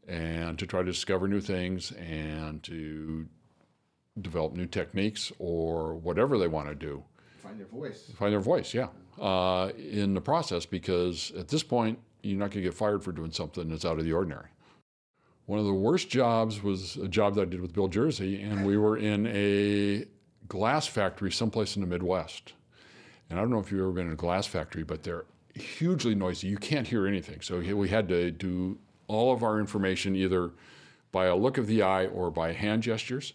and 0.06 0.58
to 0.58 0.66
try 0.66 0.80
to 0.80 0.86
discover 0.86 1.26
new 1.26 1.40
things 1.40 1.92
and 1.92 2.62
to 2.64 3.26
develop 4.20 4.54
new 4.54 4.66
techniques 4.66 5.32
or 5.38 5.94
whatever 5.94 6.38
they 6.38 6.48
want 6.48 6.68
to 6.68 6.74
do. 6.74 7.02
Find 7.38 7.58
their 7.58 7.66
voice. 7.66 8.10
Find 8.16 8.32
their 8.32 8.40
voice, 8.40 8.74
yeah. 8.74 8.88
Uh, 9.20 9.70
in 9.78 10.14
the 10.14 10.20
process, 10.20 10.66
because 10.66 11.32
at 11.38 11.48
this 11.48 11.62
point, 11.62 11.98
you're 12.22 12.38
not 12.38 12.50
going 12.50 12.62
to 12.62 12.68
get 12.68 12.74
fired 12.74 13.02
for 13.02 13.12
doing 13.12 13.30
something 13.30 13.68
that's 13.68 13.84
out 13.84 13.98
of 13.98 14.04
the 14.04 14.12
ordinary. 14.12 14.48
One 15.46 15.60
of 15.60 15.64
the 15.64 15.72
worst 15.72 16.08
jobs 16.10 16.60
was 16.60 16.96
a 16.96 17.06
job 17.06 17.36
that 17.36 17.42
I 17.42 17.44
did 17.44 17.60
with 17.60 17.72
Bill 17.72 17.86
Jersey, 17.86 18.42
and 18.42 18.66
we 18.66 18.76
were 18.76 18.96
in 18.96 19.26
a 19.28 20.04
glass 20.48 20.88
factory 20.88 21.30
someplace 21.30 21.76
in 21.76 21.82
the 21.82 21.88
Midwest. 21.88 22.52
And 23.30 23.38
I 23.38 23.42
don't 23.42 23.50
know 23.50 23.60
if 23.60 23.70
you've 23.70 23.80
ever 23.80 23.92
been 23.92 24.08
in 24.08 24.12
a 24.12 24.16
glass 24.16 24.46
factory, 24.46 24.82
but 24.82 25.04
they're 25.04 25.24
hugely 25.54 26.16
noisy. 26.16 26.48
You 26.48 26.58
can't 26.58 26.86
hear 26.86 27.06
anything. 27.06 27.40
So 27.42 27.60
we 27.60 27.88
had 27.88 28.08
to 28.08 28.32
do 28.32 28.76
all 29.06 29.32
of 29.32 29.44
our 29.44 29.60
information 29.60 30.16
either 30.16 30.50
by 31.12 31.26
a 31.26 31.36
look 31.36 31.58
of 31.58 31.68
the 31.68 31.80
eye 31.82 32.06
or 32.06 32.30
by 32.32 32.52
hand 32.52 32.82
gestures 32.82 33.32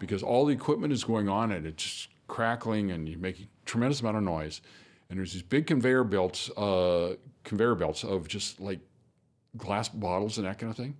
because 0.00 0.22
all 0.24 0.44
the 0.44 0.52
equipment 0.52 0.92
is 0.92 1.04
going 1.04 1.28
on 1.28 1.52
and 1.52 1.64
it's 1.64 2.08
crackling 2.26 2.90
and 2.90 3.08
you 3.08 3.18
make 3.18 3.38
a 3.38 3.46
tremendous 3.66 4.00
amount 4.00 4.16
of 4.16 4.24
noise. 4.24 4.62
And 5.08 5.18
there's 5.18 5.32
these 5.32 5.42
big 5.42 5.68
conveyor 5.68 6.04
belts, 6.04 6.50
uh, 6.50 7.14
conveyor 7.44 7.76
belts 7.76 8.02
of 8.02 8.26
just 8.26 8.60
like 8.60 8.80
glass 9.56 9.88
bottles 9.88 10.38
and 10.38 10.46
that 10.46 10.58
kind 10.58 10.70
of 10.70 10.76
thing 10.76 10.96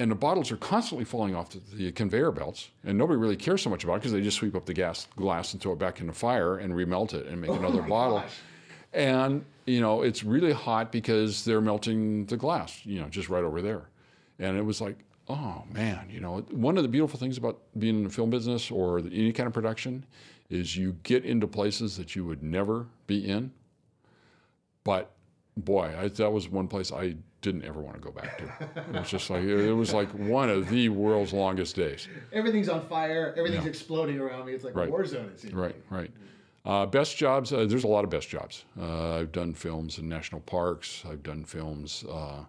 and 0.00 0.10
the 0.10 0.14
bottles 0.14 0.50
are 0.50 0.56
constantly 0.56 1.04
falling 1.04 1.34
off 1.34 1.50
the, 1.50 1.60
the, 1.76 1.92
conveyor 1.92 2.32
belts, 2.32 2.70
and 2.84 2.96
nobody 2.96 3.18
really 3.18 3.36
cares 3.36 3.60
so 3.60 3.68
much 3.68 3.84
about 3.84 3.96
it 3.96 3.98
because 3.98 4.12
they 4.12 4.22
just 4.22 4.38
sweep 4.38 4.56
up 4.56 4.64
the 4.64 4.72
gas 4.72 5.06
glass 5.14 5.52
and 5.52 5.60
throw 5.60 5.72
it 5.72 5.78
back 5.78 6.00
in 6.00 6.06
the 6.06 6.12
fire 6.12 6.56
and 6.56 6.72
remelt 6.72 7.12
it 7.12 7.26
and 7.26 7.38
make 7.38 7.50
oh 7.50 7.54
another 7.54 7.82
bottle. 7.82 8.20
Gosh. 8.20 8.38
And 8.94 9.44
you 9.66 9.82
know 9.82 10.00
it's 10.00 10.24
really 10.24 10.52
hot 10.52 10.90
because 10.90 11.44
they're 11.44 11.60
melting 11.60 12.24
the 12.26 12.38
glass, 12.38 12.80
you 12.84 12.98
know, 12.98 13.08
just 13.08 13.28
right 13.28 13.44
over 13.44 13.60
there. 13.60 13.90
And 14.38 14.56
it 14.56 14.64
was 14.64 14.80
like, 14.80 14.96
oh 15.28 15.64
man, 15.70 16.08
you 16.10 16.20
know, 16.20 16.38
one 16.50 16.78
of 16.78 16.82
the 16.82 16.88
beautiful 16.88 17.18
things 17.18 17.36
about 17.36 17.60
being 17.78 17.96
in 17.96 18.04
the 18.04 18.10
film 18.10 18.30
business 18.30 18.70
or 18.70 19.00
any 19.00 19.34
kind 19.34 19.46
of 19.46 19.52
production 19.52 20.06
is 20.48 20.78
you 20.78 20.96
get 21.02 21.26
into 21.26 21.46
places 21.46 21.98
that 21.98 22.16
you 22.16 22.24
would 22.24 22.42
never 22.42 22.86
be 23.06 23.28
in. 23.28 23.52
But 24.82 25.12
boy, 25.56 25.94
I, 25.98 26.08
that 26.08 26.30
was 26.30 26.48
one 26.48 26.68
place 26.68 26.92
I 26.92 27.16
didn't 27.42 27.64
ever 27.64 27.80
want 27.80 27.96
to 27.96 28.02
go 28.02 28.10
back 28.10 28.38
to. 28.38 28.44
It 28.94 29.00
was 29.00 29.10
just 29.10 29.30
like 29.30 29.42
it 29.42 29.72
was 29.72 29.94
like 29.94 30.08
one 30.10 30.50
of 30.50 30.68
the 30.68 30.88
world's 30.88 31.32
longest 31.32 31.76
days. 31.76 32.08
Everything's 32.32 32.68
on 32.68 32.86
fire. 32.86 33.34
Everything's 33.36 33.64
yeah. 33.64 33.70
exploding 33.70 34.18
around 34.18 34.46
me. 34.46 34.52
It's 34.52 34.64
like 34.64 34.74
right. 34.74 34.88
a 34.88 34.90
war 34.90 35.04
zone. 35.06 35.26
It 35.26 35.40
seems 35.40 35.54
right, 35.54 35.74
like. 35.90 36.00
right. 36.00 36.10
Uh, 36.64 36.84
best 36.84 37.16
jobs. 37.16 37.52
Uh, 37.52 37.64
there's 37.64 37.84
a 37.84 37.88
lot 37.88 38.04
of 38.04 38.10
best 38.10 38.28
jobs. 38.28 38.64
Uh, 38.78 39.16
I've 39.16 39.32
done 39.32 39.54
films 39.54 39.98
in 39.98 40.08
national 40.08 40.42
parks. 40.42 41.02
I've 41.10 41.22
done 41.22 41.44
films, 41.44 42.04
uh, 42.10 42.44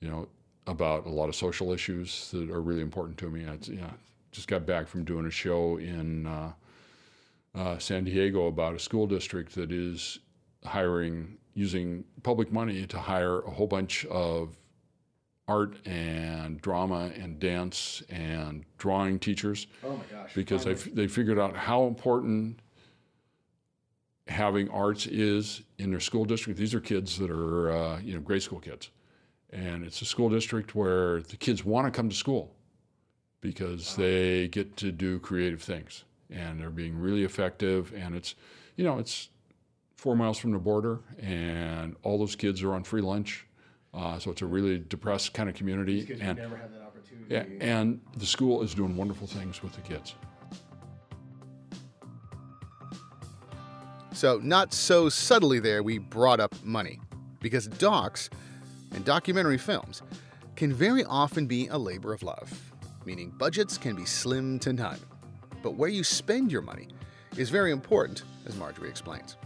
you 0.00 0.08
know, 0.08 0.28
about 0.66 1.06
a 1.06 1.10
lot 1.10 1.28
of 1.28 1.34
social 1.34 1.72
issues 1.72 2.30
that 2.32 2.50
are 2.50 2.60
really 2.60 2.82
important 2.82 3.16
to 3.18 3.30
me. 3.30 3.46
I 3.46 3.56
know, 3.74 3.90
just 4.30 4.48
got 4.48 4.66
back 4.66 4.88
from 4.88 5.04
doing 5.04 5.24
a 5.24 5.30
show 5.30 5.78
in 5.78 6.26
uh, 6.26 6.52
uh, 7.54 7.78
San 7.78 8.04
Diego 8.04 8.48
about 8.48 8.74
a 8.74 8.78
school 8.78 9.06
district 9.06 9.54
that 9.54 9.72
is 9.72 10.18
hiring 10.64 11.38
using 11.56 12.04
public 12.22 12.52
money 12.52 12.86
to 12.86 12.98
hire 12.98 13.40
a 13.40 13.50
whole 13.50 13.66
bunch 13.66 14.04
of 14.06 14.56
art 15.48 15.74
and 15.86 16.60
drama 16.60 17.10
and 17.16 17.40
dance 17.40 18.02
and 18.10 18.64
drawing 18.78 19.18
teachers 19.18 19.66
Oh 19.82 19.96
my 19.96 20.04
gosh. 20.12 20.34
because 20.34 20.64
they, 20.64 20.74
they 20.74 21.08
figured 21.08 21.38
out 21.38 21.56
how 21.56 21.86
important 21.86 22.60
having 24.26 24.68
arts 24.68 25.06
is 25.06 25.62
in 25.78 25.90
their 25.90 26.00
school 26.00 26.24
district. 26.24 26.58
These 26.58 26.74
are 26.74 26.80
kids 26.80 27.16
that 27.18 27.30
are, 27.30 27.70
uh, 27.70 28.00
you 28.00 28.14
know, 28.14 28.20
grade 28.20 28.42
school 28.42 28.60
kids. 28.60 28.90
And 29.50 29.84
it's 29.84 30.02
a 30.02 30.04
school 30.04 30.28
district 30.28 30.74
where 30.74 31.22
the 31.22 31.36
kids 31.36 31.64
want 31.64 31.86
to 31.86 31.90
come 31.96 32.08
to 32.10 32.14
school 32.14 32.52
because 33.40 33.94
they 33.96 34.48
get 34.48 34.76
to 34.78 34.90
do 34.92 35.20
creative 35.20 35.62
things 35.62 36.04
and 36.28 36.60
they're 36.60 36.70
being 36.70 36.98
really 36.98 37.22
effective. 37.22 37.94
And 37.96 38.14
it's, 38.16 38.34
you 38.74 38.84
know, 38.84 38.98
it's 38.98 39.28
four 39.96 40.14
miles 40.14 40.38
from 40.38 40.52
the 40.52 40.58
border 40.58 41.00
and 41.18 41.96
all 42.02 42.18
those 42.18 42.36
kids 42.36 42.62
are 42.62 42.74
on 42.74 42.84
free 42.84 43.00
lunch. 43.00 43.46
Uh, 43.94 44.18
so 44.18 44.30
it's 44.30 44.42
a 44.42 44.46
really 44.46 44.78
depressed 44.78 45.32
kind 45.32 45.48
of 45.48 45.54
community. 45.54 46.00
These 46.00 46.06
kids 46.06 46.20
and, 46.20 46.38
never 46.38 46.56
have 46.56 46.70
that 46.72 46.82
opportunity. 46.82 47.34
yeah, 47.34 47.44
and 47.60 48.00
the 48.16 48.26
school 48.26 48.62
is 48.62 48.74
doing 48.74 48.94
wonderful 48.96 49.26
things 49.26 49.62
with 49.62 49.72
the 49.72 49.80
kids. 49.80 50.14
So, 54.12 54.40
not 54.42 54.72
so 54.72 55.10
subtly 55.10 55.60
there, 55.60 55.82
we 55.82 55.98
brought 55.98 56.40
up 56.40 56.54
money. 56.64 57.00
Because 57.40 57.66
docs 57.68 58.30
and 58.94 59.04
documentary 59.04 59.58
films 59.58 60.02
can 60.56 60.72
very 60.72 61.04
often 61.04 61.46
be 61.46 61.68
a 61.68 61.76
labor 61.76 62.14
of 62.14 62.22
love, 62.22 62.72
meaning 63.04 63.30
budgets 63.36 63.76
can 63.76 63.94
be 63.94 64.06
slim 64.06 64.58
to 64.60 64.72
none. 64.72 64.98
But 65.62 65.74
where 65.74 65.90
you 65.90 66.02
spend 66.02 66.50
your 66.50 66.62
money 66.62 66.88
is 67.36 67.50
very 67.50 67.72
important, 67.72 68.22
as 68.46 68.56
Marjorie 68.56 68.88
explains. 68.88 69.36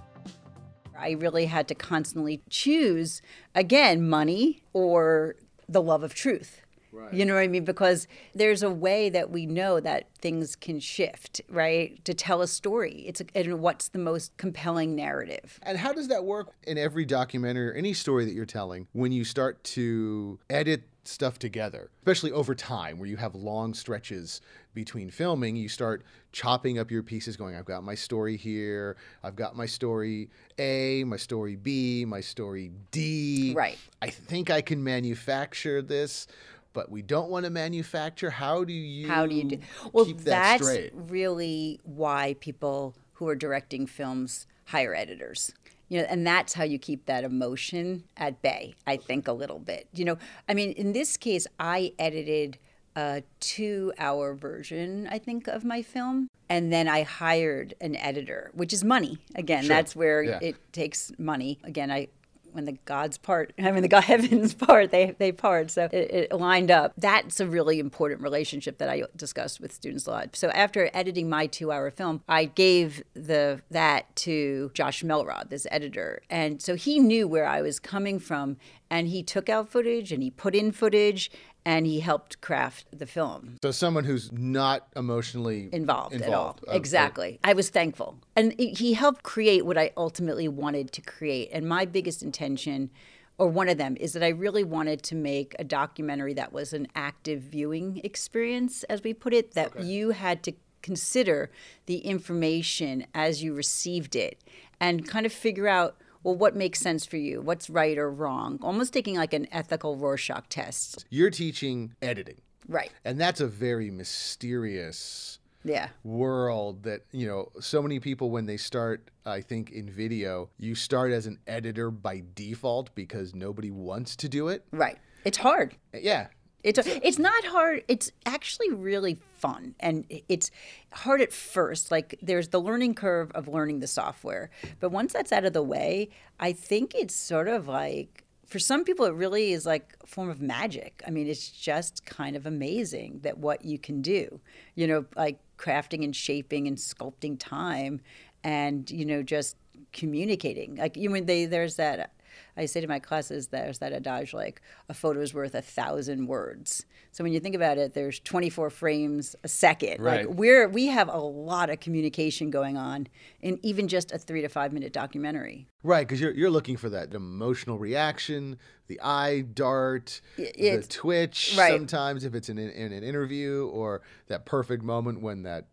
I 1.01 1.13
really 1.13 1.47
had 1.47 1.67
to 1.69 1.75
constantly 1.75 2.43
choose 2.51 3.23
again 3.55 4.09
money 4.09 4.63
or 4.73 5.37
the 5.69 5.83
love 5.83 6.03
of 6.03 6.15
truth. 6.15 6.63
Right. 6.93 7.15
You 7.15 7.25
know 7.25 7.35
what 7.35 7.41
I 7.41 7.49
mean? 7.49 7.65
Because 7.65 8.09
there's 8.35 8.63
a 8.63 8.71
way 8.71 9.11
that 9.11 9.31
we 9.31 9.47
know 9.47 9.79
that 9.81 10.09
things 10.21 10.57
can 10.57 10.81
shift, 10.81 11.41
right? 11.49 12.05
To 12.05 12.15
tell 12.15 12.43
a 12.43 12.49
story. 12.49 13.05
It's 13.07 13.21
a, 13.21 13.25
and 13.35 13.61
what's 13.61 13.89
the 13.89 13.99
most 13.99 14.37
compelling 14.37 14.97
narrative. 14.97 15.61
And 15.63 15.79
how 15.79 15.93
does 15.93 16.09
that 16.09 16.25
work 16.25 16.53
in 16.65 16.79
every 16.79 17.05
documentary 17.05 17.69
or 17.69 17.73
any 17.75 17.93
story 17.93 18.25
that 18.25 18.35
you're 18.35 18.45
telling 18.45 18.89
when 18.93 19.13
you 19.13 19.25
start 19.25 19.63
to 19.65 20.41
edit 20.49 20.83
stuff 21.05 21.39
together, 21.39 21.91
especially 22.01 22.33
over 22.33 22.55
time 22.55 22.99
where 22.99 23.09
you 23.09 23.17
have 23.17 23.35
long 23.35 23.75
stretches 23.75 24.41
between 24.75 25.11
filming? 25.11 25.57
You 25.57 25.69
start 25.69 26.05
chopping 26.33 26.79
up 26.79 26.91
your 26.91 27.03
pieces, 27.03 27.37
going, 27.37 27.55
I've 27.57 27.65
got 27.65 27.83
my 27.85 27.95
story 27.95 28.37
here, 28.37 28.97
I've 29.23 29.37
got 29.37 29.57
my 29.57 29.67
story 29.67 30.31
A, 30.59 31.05
my 31.05 31.17
story 31.17 31.57
B, 31.57 32.05
my 32.05 32.21
story 32.21 32.71
D. 32.91 33.53
Right. 33.57 33.79
I 34.03 34.11
think 34.11 34.51
I 34.51 34.61
can 34.61 34.83
manufacture 34.85 35.83
this. 35.83 36.27
But 36.73 36.89
we 36.89 37.03
don't 37.03 37.31
want 37.31 37.47
to 37.47 37.51
manufacture. 37.51 38.31
How 38.31 38.63
do 38.63 38.73
you 38.73 39.09
How 39.09 39.27
do 39.27 39.35
you 39.35 39.43
do? 39.43 39.59
Well, 39.93 40.05
keep 40.05 40.19
that 40.19 40.25
that's 40.61 40.63
straight? 40.65 40.93
really 40.95 41.81
why 41.83 42.37
people 42.39 42.95
who 43.15 43.29
are 43.29 43.35
directing 43.35 43.87
films 43.87 44.47
hire 44.67 44.95
editors. 44.95 45.53
You 45.91 46.01
know, 46.01 46.07
and 46.09 46.27
that's 46.27 46.55
how 46.55 46.65
you 46.65 46.79
keep 46.79 47.05
that 47.07 47.25
emotion 47.25 48.05
at 48.17 48.41
bay. 48.41 48.75
I 48.87 48.97
think 48.97 49.29
a 49.29 49.33
little 49.33 49.59
bit. 49.59 49.89
You 49.93 50.05
know, 50.07 50.19
I 50.49 50.55
mean, 50.55 50.71
in 50.73 50.93
this 50.93 51.17
case, 51.19 51.47
I 51.59 51.93
edited 51.99 52.59
a 52.97 53.23
two-hour 53.41 54.35
version, 54.35 55.09
I 55.11 55.19
think, 55.19 55.49
of 55.49 55.65
my 55.65 55.83
film, 55.83 56.29
and 56.49 56.73
then 56.73 56.87
I 56.89 57.03
hired 57.03 57.75
an 57.81 57.97
editor, 57.97 58.51
which 58.55 58.73
is 58.73 58.83
money. 58.85 59.19
Again, 59.35 59.67
that's 59.67 59.95
where 59.97 60.23
Yeah. 60.23 60.39
it 60.41 60.73
takes 60.73 61.11
money. 61.19 61.59
Again, 61.65 61.91
I 61.91 62.09
when 62.53 62.65
the 62.65 62.79
gods 62.85 63.19
part, 63.19 63.53
I 63.59 63.71
mean 63.71 63.83
the 63.83 63.89
God 63.89 64.05
heavens 64.05 64.55
part, 64.55 64.91
they 64.91 65.15
they 65.19 65.33
part. 65.33 65.71
So 65.71 65.89
it, 65.93 66.31
it 66.31 66.33
lined 66.33 66.71
up. 66.71 66.93
That's 66.97 67.41
a 67.41 67.47
really 67.47 67.79
important 67.79 68.21
relationship 68.21 68.79
that 68.79 68.89
I 68.89 69.05
discussed 69.17 69.61
with 69.61 69.73
students 69.73 70.07
a 70.07 70.11
lot. 70.11 70.37
So 70.37 70.51
after 70.51 70.91
editing 70.95 71.29
my 71.29 71.47
two-hour 71.47 71.91
film, 71.91 72.23
I 72.29 72.45
gave 72.47 73.03
the 73.15 73.63
that 73.71 74.15
to 74.17 74.71
Josh 74.75 75.03
Melrod, 75.03 75.51
this 75.51 75.67
editor, 75.71 76.23
and 76.31 76.61
so 76.61 76.75
he 76.75 76.99
knew 76.99 77.27
where 77.29 77.47
I 77.47 77.63
was 77.63 77.79
coming 77.79 78.19
from, 78.19 78.57
and 78.91 79.09
he 79.09 79.23
took 79.23 79.49
out 79.49 79.69
footage 79.69 80.13
and 80.13 80.23
he 80.23 80.31
put 80.31 80.55
in 80.55 80.73
footage 80.73 81.31
and 81.71 81.87
he 81.87 82.01
helped 82.01 82.41
craft 82.41 82.87
the 82.91 83.07
film 83.07 83.57
So 83.63 83.71
someone 83.71 84.03
who's 84.03 84.33
not 84.33 84.89
emotionally 84.97 85.69
involved, 85.73 86.15
at 86.17 86.23
all. 86.23 86.27
involved. 86.27 86.65
Uh, 86.67 86.73
uh, 86.73 86.75
exactly. 86.75 87.39
I 87.45 87.53
was 87.53 87.71
thankful. 87.71 88.19
And 88.35 88.59
he 88.59 88.95
helped 88.95 89.23
create 89.23 89.65
what 89.65 89.79
I 89.79 89.93
ultimately 89.97 90.49
wanted 90.49 90.91
to 90.93 91.01
create. 91.01 91.51
And 91.53 91.69
my 91.69 91.85
biggest 91.85 92.25
intention, 92.25 92.91
or 93.39 93.47
one 93.47 93.69
of 93.69 93.79
them, 93.79 93.97
is 94.01 94.15
that 94.15 94.23
I 94.25 94.31
really 94.31 94.65
wanted 94.65 95.05
to 95.05 95.15
make 95.15 95.55
a 95.61 95.65
documentary 95.65 96.35
that 96.35 96.53
was 96.53 96.73
an 96.73 96.89
active 96.97 97.41
viewing 97.43 98.01
experience, 98.03 98.83
as 98.85 99.05
we 99.05 99.15
put 99.15 99.33
it, 99.33 99.53
that 99.55 99.85
you 99.85 100.11
had 100.11 100.43
to 100.43 100.53
consider 100.83 101.51
the 101.87 101.99
information 101.99 103.07
as 103.15 103.45
you 103.45 103.55
received 103.55 104.17
it 104.17 104.43
and 104.81 105.07
kind 105.07 105.25
of 105.25 105.33
figure 105.33 105.69
out. 105.69 105.95
Well, 106.23 106.35
what 106.37 106.55
makes 106.55 106.81
sense 106.81 107.07
for 107.07 107.17
you? 107.17 107.41
What's 107.41 107.71
right 107.71 107.97
or 107.97 108.11
wrong? 108.11 108.59
Almost 108.63 108.93
taking 108.93 109.17
like 109.17 109.33
an 109.33 109.47
ethical 109.53 109.97
Rorschach 109.97 110.49
test. 110.49 111.07
You're 111.11 111.31
teaching 111.31 111.95
editing. 112.03 112.41
Right. 112.69 112.91
And 113.05 113.19
that's 113.21 113.41
a 113.41 113.47
very 113.47 113.91
mysterious 113.91 115.39
Yeah. 115.65 115.89
world 116.05 116.83
that, 116.85 117.03
you 117.13 117.27
know, 117.27 117.51
so 117.61 117.83
many 117.83 118.01
people 118.01 118.31
when 118.31 118.47
they 118.47 118.57
start, 118.57 119.11
I 119.27 119.41
think, 119.41 119.71
in 119.71 119.91
video, 119.91 120.51
you 120.59 120.75
start 120.75 121.11
as 121.13 121.27
an 121.27 121.39
editor 121.47 121.91
by 121.91 122.23
default 122.35 122.95
because 122.95 123.35
nobody 123.35 123.71
wants 123.71 124.17
to 124.17 124.29
do 124.29 124.49
it. 124.49 124.65
Right. 124.73 124.99
It's 125.25 125.39
hard. 125.39 125.75
Uh, 125.95 125.99
yeah. 126.03 126.29
It's 126.63 126.79
it's 126.79 127.19
not 127.19 127.45
hard. 127.45 127.85
It's 127.89 128.13
actually 128.27 128.71
really 128.71 129.19
fun, 129.37 129.75
and 129.81 130.05
it's 130.29 130.51
hard 130.93 131.21
at 131.21 131.33
first. 131.33 131.91
Like 131.91 132.19
there's 132.21 132.49
the 132.49 132.61
learning 132.61 132.95
curve 132.95 133.31
of 133.33 133.49
learning 133.49 133.81
the 133.81 133.87
software, 133.87 134.51
but 134.79 134.91
once 134.91 135.13
that's 135.13 135.33
out 135.33 135.45
of 135.45 135.53
the 135.53 135.63
way, 135.63 136.11
I 136.39 136.53
think 136.53 136.95
it's 136.95 137.15
sort 137.15 137.49
of 137.49 137.67
like 137.67 138.25
for 138.47 138.59
some 138.59 138.85
people 138.85 139.07
it 139.07 139.15
really 139.15 139.53
is 139.53 139.65
like 139.65 139.97
a 140.03 140.07
form 140.07 140.29
of 140.29 140.41
magic. 140.43 141.03
I 141.07 141.11
mean, 141.11 141.29
it's 141.29 141.49
just 141.49 142.05
kind 142.05 142.37
of 142.37 142.47
amazing 142.47 143.21
that 143.23 143.39
what 143.39 143.65
you 143.65 143.79
can 143.79 144.03
do. 144.03 144.41
You 144.75 144.87
know, 144.87 145.05
like 145.17 145.39
crafting 145.57 146.05
and 146.05 146.15
shaping 146.15 146.67
and 146.67 146.77
sculpting 146.77 147.37
time, 147.39 148.01
and 148.45 148.91
you 148.91 149.07
know 149.07 149.23
just 149.23 149.57
communicating. 149.93 150.77
Like 150.77 150.97
you 150.97 151.09
mean 151.11 151.27
they 151.27 151.47
there's 151.47 151.77
that 151.77 152.13
I 152.57 152.67
say 152.67 152.81
to 152.81 152.87
my 152.87 152.99
classes, 152.99 153.49
there's 153.49 153.79
that 153.79 153.93
adage 153.93 154.35
like 154.35 154.63
a 154.89 154.95
photo 154.95 155.21
is 155.21 155.35
worth 155.35 155.55
a 155.55 155.63
thousand 155.63 156.27
words. 156.27 156.85
So 157.13 157.25
when 157.25 157.33
you 157.33 157.41
think 157.41 157.55
about 157.55 157.79
it, 157.79 157.95
there's 157.95 158.21
24 158.21 158.71
frames 158.71 159.37
a 159.43 159.49
second. 159.49 160.01
Right. 160.01 160.27
Like 160.27 160.37
we're 160.37 160.69
we 160.69 160.87
have 160.87 161.09
a 161.09 161.19
lot 161.19 161.71
of 161.71 161.81
communication 161.81 162.51
going 162.51 162.77
on 162.77 163.09
in 163.41 163.59
even 163.63 163.89
just 163.89 164.13
a 164.13 164.19
three 164.19 164.43
to 164.43 164.49
five 164.49 164.73
minute 164.73 164.93
documentary. 164.93 165.67
Right, 165.83 166.07
because 166.07 166.21
you're, 166.21 166.33
you're 166.33 166.51
looking 166.51 166.77
for 166.77 166.91
that 166.91 167.15
emotional 167.15 167.79
reaction, 167.79 168.59
the 168.87 169.01
eye 169.03 169.41
dart, 169.41 170.21
the 170.37 170.85
twitch 170.89 171.55
right. 171.57 171.73
sometimes 171.73 172.25
if 172.25 172.35
it's 172.35 172.51
in, 172.51 172.59
in 172.59 172.93
an 172.93 173.03
interview, 173.03 173.69
or 173.73 174.03
that 174.27 174.45
perfect 174.45 174.83
moment 174.83 175.23
when 175.23 175.45
that 175.45 175.67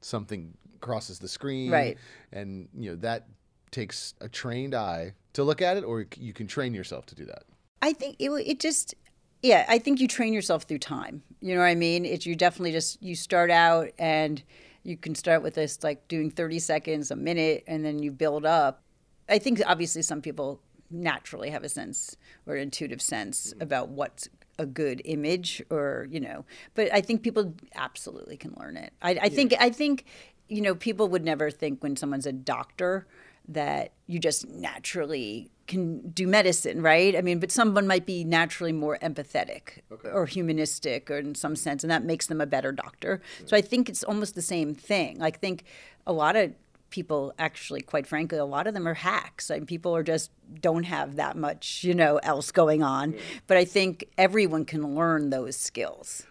something 0.00 0.54
crosses 0.80 1.18
the 1.18 1.28
screen. 1.28 1.70
Right. 1.70 1.98
And, 2.32 2.68
you 2.76 2.90
know, 2.90 2.96
that 2.96 3.26
takes 3.70 4.14
a 4.20 4.28
trained 4.28 4.74
eye 4.74 5.14
to 5.34 5.44
look 5.44 5.62
at 5.62 5.76
it, 5.76 5.84
or 5.84 6.06
you 6.16 6.32
can 6.32 6.46
train 6.46 6.74
yourself 6.74 7.06
to 7.06 7.14
do 7.14 7.24
that. 7.26 7.44
I 7.82 7.92
think 7.92 8.16
it 8.18 8.30
it 8.30 8.60
just 8.60 8.94
yeah, 9.42 9.64
I 9.68 9.78
think 9.78 10.00
you 10.00 10.08
train 10.08 10.32
yourself 10.32 10.64
through 10.64 10.78
time. 10.78 11.22
You 11.40 11.54
know 11.54 11.60
what 11.60 11.68
I 11.68 11.74
mean? 11.74 12.04
It's 12.04 12.26
you 12.26 12.36
definitely 12.36 12.72
just 12.72 13.02
you 13.02 13.14
start 13.14 13.50
out 13.50 13.90
and 13.98 14.42
you 14.82 14.96
can 14.96 15.14
start 15.14 15.42
with 15.42 15.54
this 15.54 15.82
like 15.82 16.08
doing 16.08 16.30
30 16.30 16.58
seconds, 16.58 17.10
a 17.10 17.16
minute 17.16 17.64
and 17.66 17.84
then 17.84 17.98
you 17.98 18.10
build 18.10 18.44
up. 18.44 18.82
I 19.28 19.38
think 19.38 19.62
obviously 19.66 20.02
some 20.02 20.20
people 20.20 20.60
naturally 20.90 21.50
have 21.50 21.62
a 21.62 21.68
sense 21.68 22.16
or 22.46 22.56
an 22.56 22.62
intuitive 22.62 23.00
sense 23.00 23.52
mm-hmm. 23.52 23.62
about 23.62 23.90
what's 23.90 24.28
a 24.58 24.66
good 24.66 25.00
image 25.04 25.62
or, 25.70 26.06
you 26.10 26.20
know, 26.20 26.44
but 26.74 26.92
I 26.92 27.00
think 27.00 27.22
people 27.22 27.54
absolutely 27.74 28.36
can 28.36 28.54
learn 28.58 28.76
it. 28.76 28.92
I, 29.00 29.18
I 29.22 29.28
think 29.28 29.54
I 29.58 29.70
think 29.70 30.04
you 30.50 30.60
know, 30.60 30.74
people 30.74 31.08
would 31.08 31.24
never 31.24 31.50
think 31.50 31.82
when 31.82 31.96
someone's 31.96 32.26
a 32.26 32.32
doctor 32.32 33.06
that 33.50 33.92
you 34.06 34.18
just 34.18 34.48
naturally 34.48 35.50
can 35.66 36.10
do 36.10 36.26
medicine, 36.26 36.82
right? 36.82 37.14
I 37.16 37.22
mean, 37.22 37.38
but 37.38 37.52
someone 37.52 37.86
might 37.86 38.04
be 38.04 38.24
naturally 38.24 38.72
more 38.72 38.98
empathetic 39.00 39.80
or 40.04 40.26
humanistic 40.26 41.10
or 41.10 41.18
in 41.18 41.34
some 41.34 41.54
sense, 41.54 41.84
and 41.84 41.90
that 41.90 42.04
makes 42.04 42.26
them 42.26 42.40
a 42.40 42.46
better 42.46 42.72
doctor. 42.72 43.20
So 43.46 43.56
I 43.56 43.60
think 43.60 43.88
it's 43.88 44.02
almost 44.02 44.34
the 44.34 44.42
same 44.42 44.74
thing. 44.74 45.22
I 45.22 45.30
think 45.30 45.64
a 46.06 46.12
lot 46.12 46.34
of 46.36 46.52
people 46.90 47.32
actually 47.38 47.80
quite 47.80 48.04
frankly 48.04 48.36
a 48.36 48.44
lot 48.44 48.66
of 48.66 48.74
them 48.74 48.86
are 48.86 48.94
hacks 48.94 49.48
and 49.48 49.66
people 49.66 49.94
are 49.94 50.02
just 50.02 50.30
don't 50.60 50.82
have 50.82 51.14
that 51.16 51.36
much 51.36 51.84
you 51.84 51.94
know 51.94 52.18
else 52.24 52.50
going 52.50 52.82
on 52.82 53.14
but 53.46 53.56
i 53.56 53.64
think 53.64 54.04
everyone 54.18 54.64
can 54.64 54.96
learn 54.96 55.30
those 55.30 55.54
skills 55.54 56.26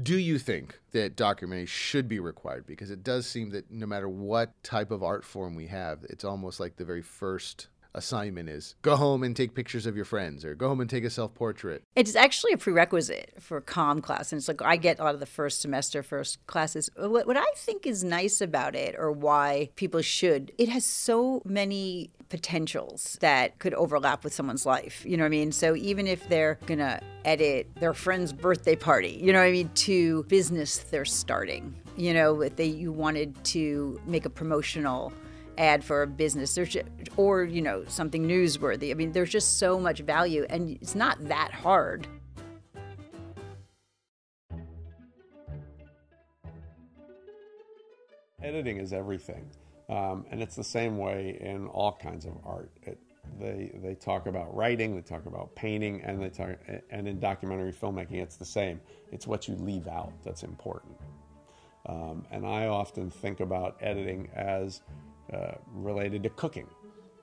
Do 0.00 0.16
you 0.16 0.38
think 0.38 0.78
that 0.92 1.16
documentary 1.16 1.66
should 1.66 2.08
be 2.08 2.18
required? 2.18 2.66
Because 2.66 2.90
it 2.90 3.04
does 3.04 3.26
seem 3.26 3.50
that 3.50 3.70
no 3.70 3.86
matter 3.86 4.08
what 4.08 4.62
type 4.62 4.90
of 4.90 5.02
art 5.02 5.22
form 5.22 5.54
we 5.54 5.66
have, 5.66 6.04
it's 6.04 6.24
almost 6.24 6.60
like 6.60 6.76
the 6.76 6.84
very 6.84 7.02
first 7.02 7.68
assignment 7.94 8.48
is 8.48 8.74
go 8.82 8.96
home 8.96 9.22
and 9.22 9.36
take 9.36 9.54
pictures 9.54 9.86
of 9.86 9.96
your 9.96 10.04
friends 10.04 10.44
or 10.44 10.54
go 10.54 10.68
home 10.68 10.80
and 10.80 10.88
take 10.88 11.04
a 11.04 11.10
self 11.10 11.34
portrait. 11.34 11.82
It's 11.94 12.16
actually 12.16 12.52
a 12.52 12.58
prerequisite 12.58 13.34
for 13.40 13.60
COM 13.60 14.00
class. 14.00 14.32
And 14.32 14.38
it's 14.38 14.48
like 14.48 14.62
I 14.62 14.76
get 14.76 14.98
a 14.98 15.04
lot 15.04 15.14
of 15.14 15.20
the 15.20 15.26
first 15.26 15.60
semester, 15.60 16.02
first 16.02 16.44
classes. 16.46 16.90
What, 16.96 17.26
what 17.26 17.36
I 17.36 17.46
think 17.56 17.86
is 17.86 18.02
nice 18.02 18.40
about 18.40 18.74
it 18.74 18.94
or 18.98 19.12
why 19.12 19.70
people 19.76 20.02
should, 20.02 20.52
it 20.58 20.68
has 20.68 20.84
so 20.84 21.42
many 21.44 22.10
potentials 22.28 23.18
that 23.20 23.58
could 23.58 23.74
overlap 23.74 24.24
with 24.24 24.32
someone's 24.32 24.64
life. 24.64 25.04
You 25.06 25.16
know 25.18 25.24
what 25.24 25.26
I 25.26 25.30
mean? 25.30 25.52
So 25.52 25.76
even 25.76 26.06
if 26.06 26.26
they're 26.28 26.58
going 26.66 26.78
to 26.78 27.00
edit 27.24 27.68
their 27.78 27.92
friend's 27.92 28.32
birthday 28.32 28.74
party, 28.74 29.20
you 29.22 29.32
know 29.32 29.40
what 29.40 29.48
I 29.48 29.52
mean, 29.52 29.70
to 29.74 30.22
business 30.24 30.78
they're 30.78 31.04
starting, 31.04 31.74
you 31.96 32.14
know, 32.14 32.40
if 32.40 32.56
they 32.56 32.64
you 32.64 32.90
wanted 32.90 33.42
to 33.44 34.00
make 34.06 34.24
a 34.24 34.30
promotional 34.30 35.12
ad 35.58 35.84
for 35.84 36.02
a 36.02 36.06
business. 36.06 36.54
There's 36.54 36.70
just, 36.70 36.86
or 37.16 37.44
you 37.44 37.62
know 37.62 37.84
something 37.86 38.26
newsworthy. 38.26 38.90
I 38.90 38.94
mean 38.94 39.12
there's 39.12 39.30
just 39.30 39.58
so 39.58 39.78
much 39.78 40.00
value 40.00 40.46
and 40.50 40.70
it's 40.70 40.94
not 40.94 41.22
that 41.28 41.52
hard. 41.52 42.06
Editing 48.42 48.78
is 48.78 48.92
everything 48.92 49.48
um, 49.88 50.24
and 50.30 50.42
it's 50.42 50.56
the 50.56 50.64
same 50.64 50.98
way 50.98 51.38
in 51.40 51.66
all 51.68 51.92
kinds 51.92 52.24
of 52.24 52.32
art. 52.44 52.70
It, 52.82 52.98
they 53.38 53.70
they 53.82 53.94
talk 53.94 54.26
about 54.26 54.54
writing 54.54 54.94
they 54.94 55.00
talk 55.00 55.26
about 55.26 55.54
painting 55.54 56.02
and 56.02 56.20
they 56.20 56.28
talk 56.28 56.50
and 56.90 57.06
in 57.06 57.20
documentary 57.20 57.72
filmmaking 57.72 58.22
it's 58.22 58.36
the 58.36 58.44
same. 58.44 58.80
It's 59.10 59.26
what 59.26 59.48
you 59.48 59.54
leave 59.56 59.86
out 59.86 60.12
that's 60.24 60.42
important. 60.42 60.96
Um, 61.86 62.24
and 62.30 62.46
i 62.46 62.66
often 62.66 63.10
think 63.10 63.40
about 63.40 63.76
editing 63.80 64.30
as 64.36 64.82
uh, 65.32 65.52
related 65.72 66.22
to 66.24 66.30
cooking. 66.30 66.66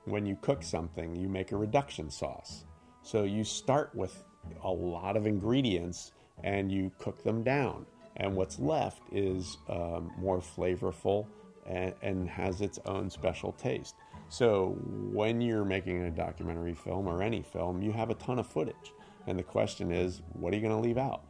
When 0.05 0.25
you 0.25 0.37
cook 0.41 0.63
something, 0.63 1.15
you 1.15 1.27
make 1.27 1.51
a 1.51 1.57
reduction 1.57 2.09
sauce. 2.09 2.65
So 3.01 3.23
you 3.23 3.43
start 3.43 3.93
with 3.93 4.23
a 4.63 4.71
lot 4.71 5.15
of 5.15 5.25
ingredients 5.25 6.11
and 6.43 6.71
you 6.71 6.91
cook 6.99 7.23
them 7.23 7.43
down. 7.43 7.85
And 8.17 8.35
what's 8.35 8.59
left 8.59 9.01
is 9.11 9.57
um, 9.69 10.11
more 10.17 10.39
flavorful 10.39 11.27
and, 11.65 11.93
and 12.01 12.29
has 12.29 12.61
its 12.61 12.79
own 12.85 13.09
special 13.09 13.51
taste. 13.53 13.95
So 14.29 14.77
when 14.83 15.41
you're 15.41 15.65
making 15.65 16.03
a 16.03 16.11
documentary 16.11 16.73
film 16.73 17.07
or 17.07 17.21
any 17.21 17.41
film, 17.41 17.81
you 17.81 17.91
have 17.91 18.09
a 18.09 18.15
ton 18.15 18.39
of 18.39 18.47
footage. 18.47 18.93
And 19.27 19.37
the 19.37 19.43
question 19.43 19.91
is, 19.91 20.21
what 20.33 20.53
are 20.53 20.55
you 20.55 20.61
going 20.61 20.75
to 20.75 20.87
leave 20.87 20.97
out? 20.97 21.23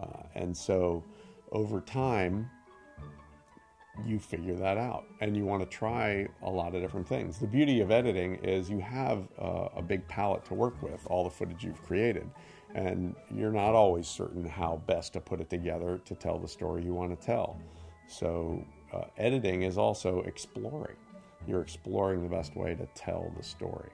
Uh, 0.00 0.22
and 0.34 0.56
so 0.56 1.04
over 1.52 1.80
time, 1.80 2.50
you 4.04 4.18
figure 4.18 4.54
that 4.54 4.76
out 4.76 5.04
and 5.20 5.36
you 5.36 5.44
want 5.44 5.62
to 5.62 5.68
try 5.68 6.26
a 6.42 6.50
lot 6.50 6.74
of 6.74 6.82
different 6.82 7.06
things. 7.06 7.38
The 7.38 7.46
beauty 7.46 7.80
of 7.80 7.90
editing 7.90 8.36
is 8.36 8.68
you 8.68 8.80
have 8.80 9.28
uh, 9.40 9.68
a 9.76 9.82
big 9.82 10.06
palette 10.08 10.44
to 10.46 10.54
work 10.54 10.82
with, 10.82 11.06
all 11.08 11.24
the 11.24 11.30
footage 11.30 11.64
you've 11.64 11.82
created, 11.82 12.28
and 12.74 13.14
you're 13.34 13.52
not 13.52 13.74
always 13.74 14.06
certain 14.06 14.44
how 14.44 14.82
best 14.86 15.12
to 15.14 15.20
put 15.20 15.40
it 15.40 15.48
together 15.48 16.00
to 16.04 16.14
tell 16.14 16.38
the 16.38 16.48
story 16.48 16.84
you 16.84 16.92
want 16.92 17.18
to 17.18 17.26
tell. 17.26 17.58
So, 18.08 18.64
uh, 18.92 19.04
editing 19.18 19.62
is 19.62 19.78
also 19.78 20.20
exploring. 20.22 20.96
You're 21.46 21.62
exploring 21.62 22.22
the 22.22 22.28
best 22.28 22.56
way 22.56 22.74
to 22.74 22.86
tell 22.94 23.32
the 23.36 23.42
story. 23.42 23.90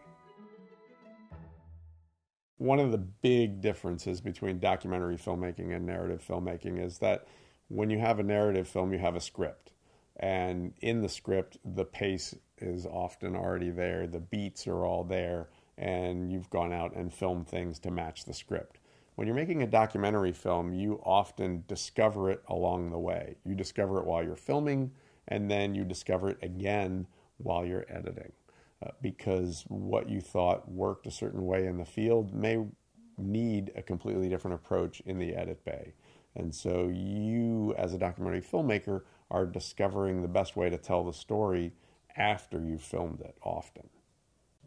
One 2.59 2.79
of 2.79 2.93
the 2.93 2.99
big 2.99 3.61
differences 3.61 4.21
between 4.21 4.59
documentary 4.59 5.17
filmmaking 5.17 5.75
and 5.75 5.85
narrative 5.85 6.25
filmmaking 6.27 6.85
is 6.85 6.99
that 6.99 7.27
when 7.69 7.91
you 7.91 7.99
have 7.99 8.19
a 8.19 8.23
narrative 8.23 8.69
film, 8.69 8.93
you 8.93 8.99
have 8.99 9.17
a 9.17 9.21
script 9.21 9.72
and 10.17 10.75
in 10.81 11.01
the 11.01 11.09
script, 11.09 11.59
the 11.65 11.85
pace 11.85 12.35
is 12.59 12.87
often 12.87 13.35
already 13.35 13.71
there, 13.71 14.07
the 14.07 14.21
beats 14.21 14.67
are 14.67 14.85
all 14.85 15.05
there, 15.05 15.49
and 15.79 16.31
you've 16.31 16.51
gone 16.51 16.73
out 16.73 16.95
and 16.95 17.13
filmed 17.13 17.49
things 17.49 17.79
to 17.81 17.91
match 17.91 18.25
the 18.25 18.35
script. 18.35 18.79
When 19.15 19.27
you're 19.27 19.37
making 19.37 19.63
a 19.63 19.67
documentary 19.67 20.33
film, 20.33 20.73
you 20.73 21.01
often 21.05 21.65
discover 21.67 22.31
it 22.31 22.43
along 22.49 22.91
the 22.91 22.99
way. 22.99 23.37
You 23.45 23.55
discover 23.55 23.99
it 23.99 24.07
while 24.07 24.23
you're 24.23 24.37
filming, 24.37 24.93
and 25.29 25.51
then 25.51 25.75
you 25.75 25.85
discover 25.85 26.31
it 26.31 26.39
again 26.43 27.07
while 27.39 27.65
you're 27.65 27.87
editing. 27.89 28.33
Uh, 28.83 28.91
because 29.01 29.65
what 29.69 30.09
you 30.09 30.21
thought 30.21 30.71
worked 30.71 31.07
a 31.07 31.11
certain 31.11 31.47
way 31.47 31.67
in 31.67 31.77
the 31.77 31.85
field 31.85 32.35
may 32.35 32.65
need 33.19 33.71
a 33.77 33.83
completely 33.83 34.29
different 34.29 34.55
approach 34.55 35.01
in 35.03 35.19
the 35.19 35.35
edit 35.35 35.65
bay. 35.65 35.93
And 36.35 36.55
so 36.55 36.89
you, 36.89 37.75
as 37.77 37.93
a 37.93 37.99
documentary 37.99 38.41
filmmaker, 38.41 39.03
are 39.33 39.47
discovering 39.47 40.21
the 40.21 40.29
best 40.29 40.55
way 40.57 40.71
to 40.71 40.77
tell 40.77 41.03
the 41.03 41.13
story 41.13 41.73
after 42.17 42.63
you've 42.63 42.83
filmed 42.83 43.21
it 43.23 43.37
often. 43.43 43.89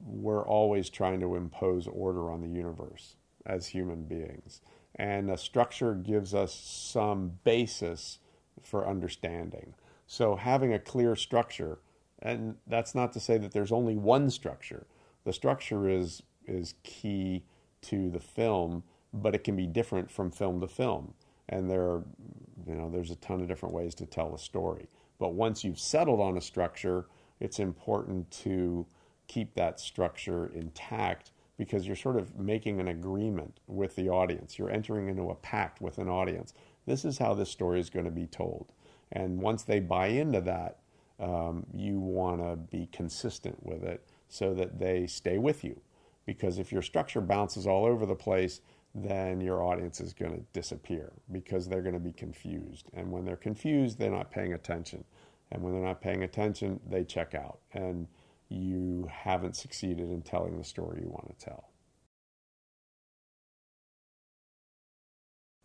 We're 0.04 0.45
always 0.45 0.89
trying 0.89 1.21
to 1.21 1.36
impose 1.36 1.88
order 1.88 2.30
on 2.32 2.41
the 2.41 2.49
universe 2.49 3.15
as 3.45 3.67
human 3.67 4.06
beings. 4.06 4.60
And 4.95 5.30
a 5.30 5.38
structure 5.38 5.93
gives 5.93 6.34
us 6.34 6.54
some 6.54 7.39
basis 7.43 8.19
for 8.62 8.88
understanding. 8.88 9.75
So, 10.08 10.36
having 10.36 10.73
a 10.73 10.80
clear 10.80 11.15
structure, 11.15 11.80
and 12.19 12.56
that's 12.65 12.95
not 12.95 13.13
to 13.13 13.19
say 13.19 13.38
that 13.38 13.51
there's 13.51 13.71
only 13.71 13.95
one 13.95 14.30
structure. 14.30 14.88
The 15.25 15.34
structure 15.34 15.88
is, 15.88 16.23
is 16.47 16.75
key 16.84 17.43
to 17.84 18.10
the 18.10 18.19
film, 18.19 18.84
but 19.13 19.36
it 19.36 19.43
can 19.43 19.56
be 19.56 19.67
different 19.67 20.10
from 20.10 20.32
film 20.32 20.60
to 20.62 20.67
film 20.67 21.13
and 21.47 21.69
there 21.69 21.82
are, 21.84 22.04
you 22.67 22.75
know, 22.75 22.89
there's 22.89 23.12
a 23.12 23.15
ton 23.17 23.41
of 23.41 23.47
different 23.47 23.73
ways 23.73 23.95
to 23.95 24.06
tell 24.06 24.34
a 24.34 24.39
story. 24.39 24.88
But 25.19 25.34
once 25.34 25.63
you've 25.63 25.80
settled 25.80 26.19
on 26.19 26.38
a 26.38 26.41
structure, 26.41 27.06
it's 27.39 27.60
important 27.60 28.30
to 28.32 28.86
keep 29.28 29.54
that 29.56 29.80
structure 29.80 30.51
intact 30.54 31.32
because 31.58 31.88
you're 31.88 31.95
sort 31.95 32.17
of 32.17 32.38
making 32.38 32.80
an 32.80 32.89
agreement 32.89 33.60
with 33.67 33.95
the 33.95 34.10
audience. 34.10 34.60
You're 34.60 34.69
entering 34.69 35.08
into 35.08 35.30
a 35.30 35.36
pact 35.36 35.82
with 35.82 35.97
an 35.99 36.10
audience. 36.10 36.54
This 36.86 37.06
is 37.06 37.17
how 37.17 37.34
this 37.34 37.49
story 37.49 37.80
is 37.80 37.89
going 37.89 38.06
to 38.06 38.12
be 38.12 38.28
told. 38.28 38.71
And 39.12 39.39
once 39.39 39.63
they 39.63 39.80
buy 39.80 40.08
into 40.08 40.41
that, 40.41 40.80
um, 41.19 41.65
you 41.73 41.99
want 41.99 42.41
to 42.41 42.56
be 42.56 42.89
consistent 42.91 43.65
with 43.65 43.84
it 43.84 44.06
so 44.28 44.54
that 44.54 44.80
they 44.80 45.08
stay 45.08 45.38
with 45.38 45.63
you. 45.63 45.80
Because 46.25 46.58
if 46.60 46.71
your 46.71 46.82
structure 46.82 47.21
bounces 47.21 47.67
all 47.67 47.86
over 47.86 48.06
the 48.06 48.15
place, 48.15 48.62
then 48.95 49.41
your 49.41 49.62
audience 49.62 49.99
is 49.99 50.13
going 50.13 50.34
to 50.34 50.43
disappear 50.53 51.12
because 51.31 51.67
they're 51.67 51.81
going 51.81 51.95
to 51.95 51.99
be 51.99 52.13
confused. 52.13 52.89
And 52.93 53.12
when 53.12 53.25
they're 53.25 53.36
confused, 53.36 53.99
they're 53.99 54.10
not 54.10 54.31
paying 54.31 54.53
attention. 54.53 55.03
And 55.51 55.62
when 55.62 55.73
they're 55.73 55.84
not 55.84 56.01
paying 56.01 56.23
attention, 56.23 56.79
they 56.89 57.03
check 57.03 57.36
out. 57.36 57.60
And 57.73 58.08
you 58.49 59.10
haven't 59.12 59.58
succeeded 59.58 60.10
in 60.10 60.21
telling 60.21 60.58
the 60.58 60.63
story 60.63 61.01
you 61.03 61.10
want 61.10 61.38
to 61.38 61.45
tell. 61.45 61.69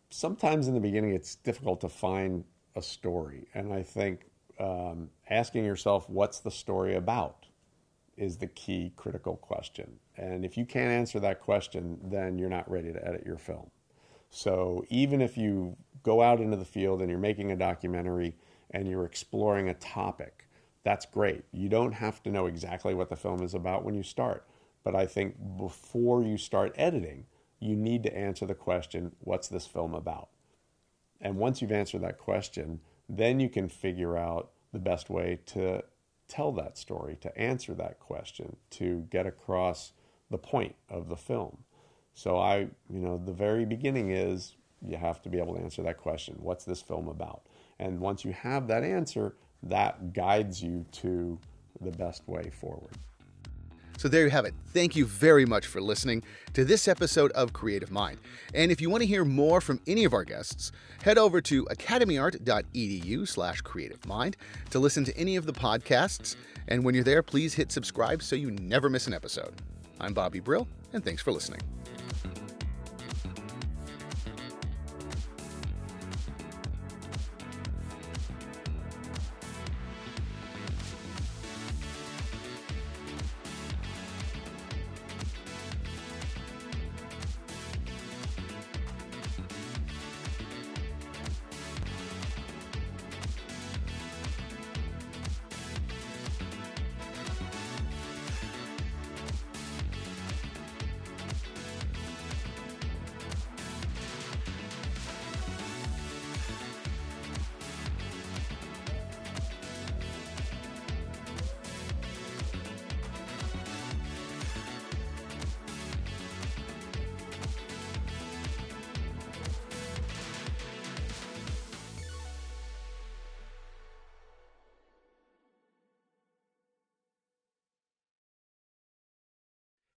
Sometimes 0.09 0.67
in 0.67 0.73
the 0.73 0.81
beginning, 0.81 1.13
it's 1.13 1.35
difficult 1.35 1.79
to 1.81 1.89
find 1.89 2.43
a 2.75 2.81
story. 2.81 3.47
And 3.53 3.71
I 3.71 3.81
think 3.81 4.25
um, 4.59 5.09
asking 5.29 5.63
yourself, 5.63 6.09
what's 6.09 6.39
the 6.39 6.51
story 6.51 6.95
about? 6.95 7.45
is 8.17 8.37
the 8.37 8.47
key 8.47 8.93
critical 8.95 9.35
question. 9.37 9.99
And 10.17 10.43
if 10.43 10.57
you 10.57 10.65
can't 10.65 10.91
answer 10.91 11.19
that 11.19 11.41
question, 11.41 11.99
then 12.03 12.37
you're 12.37 12.49
not 12.49 12.69
ready 12.69 12.91
to 12.91 13.07
edit 13.07 13.23
your 13.25 13.37
film. 13.37 13.71
So 14.29 14.85
even 14.89 15.21
if 15.21 15.37
you 15.37 15.75
go 16.03 16.21
out 16.21 16.39
into 16.39 16.57
the 16.57 16.65
field 16.65 17.01
and 17.01 17.09
you're 17.09 17.19
making 17.19 17.51
a 17.51 17.55
documentary 17.55 18.35
and 18.71 18.87
you're 18.87 19.05
exploring 19.05 19.69
a 19.69 19.73
topic, 19.75 20.47
that's 20.83 21.05
great. 21.05 21.43
You 21.51 21.69
don't 21.69 21.93
have 21.93 22.23
to 22.23 22.31
know 22.31 22.47
exactly 22.47 22.93
what 22.93 23.09
the 23.09 23.15
film 23.15 23.43
is 23.43 23.53
about 23.53 23.83
when 23.83 23.93
you 23.93 24.03
start. 24.03 24.47
But 24.83 24.95
I 24.95 25.05
think 25.05 25.35
before 25.57 26.23
you 26.23 26.37
start 26.37 26.73
editing, 26.75 27.25
you 27.59 27.75
need 27.75 28.03
to 28.03 28.17
answer 28.17 28.45
the 28.45 28.55
question 28.55 29.11
what's 29.19 29.47
this 29.47 29.67
film 29.67 29.93
about? 29.93 30.29
And 31.19 31.37
once 31.37 31.61
you've 31.61 31.71
answered 31.71 32.01
that 32.01 32.17
question, 32.17 32.79
then 33.07 33.39
you 33.39 33.49
can 33.49 33.69
figure 33.69 34.17
out 34.17 34.51
the 34.73 34.79
best 34.79 35.09
way 35.09 35.39
to 35.47 35.83
tell 36.27 36.51
that 36.53 36.77
story, 36.77 37.17
to 37.21 37.37
answer 37.37 37.73
that 37.75 37.99
question, 37.99 38.55
to 38.71 39.05
get 39.11 39.27
across 39.27 39.91
the 40.31 40.37
point 40.37 40.73
of 40.89 41.09
the 41.09 41.15
film. 41.15 41.59
So 42.15 42.39
I, 42.39 42.61
you 42.89 42.99
know, 42.99 43.21
the 43.23 43.33
very 43.33 43.65
beginning 43.65 44.09
is 44.09 44.55
you 44.85 44.97
have 44.97 45.21
to 45.21 45.29
be 45.29 45.37
able 45.37 45.55
to 45.55 45.61
answer 45.61 45.83
that 45.83 45.97
question. 45.97 46.35
What's 46.39 46.65
this 46.65 46.81
film 46.81 47.07
about? 47.07 47.43
And 47.79 47.99
once 47.99 48.25
you 48.25 48.31
have 48.33 48.67
that 48.67 48.83
answer, 48.83 49.35
that 49.63 50.13
guides 50.13 50.63
you 50.63 50.85
to 50.93 51.37
the 51.81 51.91
best 51.91 52.27
way 52.27 52.49
forward. 52.49 52.97
So 53.97 54.07
there 54.07 54.23
you 54.23 54.31
have 54.31 54.45
it. 54.45 54.55
Thank 54.73 54.95
you 54.95 55.05
very 55.05 55.45
much 55.45 55.67
for 55.67 55.79
listening 55.79 56.23
to 56.53 56.65
this 56.65 56.87
episode 56.87 57.31
of 57.33 57.53
Creative 57.53 57.91
Mind. 57.91 58.17
And 58.55 58.71
if 58.71 58.81
you 58.81 58.89
want 58.89 59.01
to 59.01 59.07
hear 59.07 59.23
more 59.23 59.61
from 59.61 59.79
any 59.85 60.05
of 60.05 60.13
our 60.13 60.23
guests, 60.23 60.71
head 61.03 61.19
over 61.19 61.39
to 61.41 61.65
academyart.edu 61.65 63.27
slash 63.27 63.61
creativemind 63.61 64.35
to 64.71 64.79
listen 64.79 65.03
to 65.03 65.15
any 65.15 65.35
of 65.35 65.45
the 65.45 65.53
podcasts. 65.53 66.35
And 66.67 66.83
when 66.83 66.95
you're 66.95 67.03
there, 67.03 67.21
please 67.21 67.53
hit 67.53 67.71
subscribe 67.71 68.23
so 68.23 68.35
you 68.35 68.49
never 68.49 68.89
miss 68.89 69.05
an 69.05 69.13
episode. 69.13 69.53
I'm 70.01 70.13
Bobby 70.13 70.39
Brill, 70.39 70.67
and 70.93 71.05
thanks 71.05 71.21
for 71.21 71.31
listening. 71.31 71.61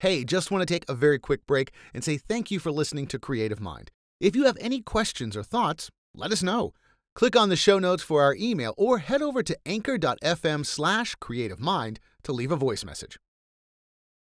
Hey, 0.04 0.22
just 0.22 0.50
want 0.50 0.60
to 0.60 0.66
take 0.66 0.84
a 0.86 0.94
very 0.94 1.18
quick 1.18 1.46
break 1.46 1.72
and 1.94 2.04
say 2.04 2.18
thank 2.18 2.50
you 2.50 2.58
for 2.58 2.70
listening 2.70 3.06
to 3.06 3.18
Creative 3.18 3.58
Mind. 3.58 3.90
If 4.20 4.36
you 4.36 4.44
have 4.44 4.58
any 4.60 4.82
questions 4.82 5.34
or 5.34 5.42
thoughts, 5.42 5.90
let 6.14 6.30
us 6.30 6.42
know. 6.42 6.74
Click 7.14 7.34
on 7.34 7.48
the 7.48 7.56
show 7.56 7.78
notes 7.78 8.02
for 8.02 8.22
our 8.22 8.36
email 8.38 8.74
or 8.76 8.98
head 8.98 9.22
over 9.22 9.42
to 9.42 9.56
anchor.fm 9.64 10.66
slash 10.66 11.14
creative 11.20 11.58
mind 11.58 12.00
to 12.22 12.32
leave 12.34 12.52
a 12.52 12.56
voice 12.56 12.84
message. 12.84 13.16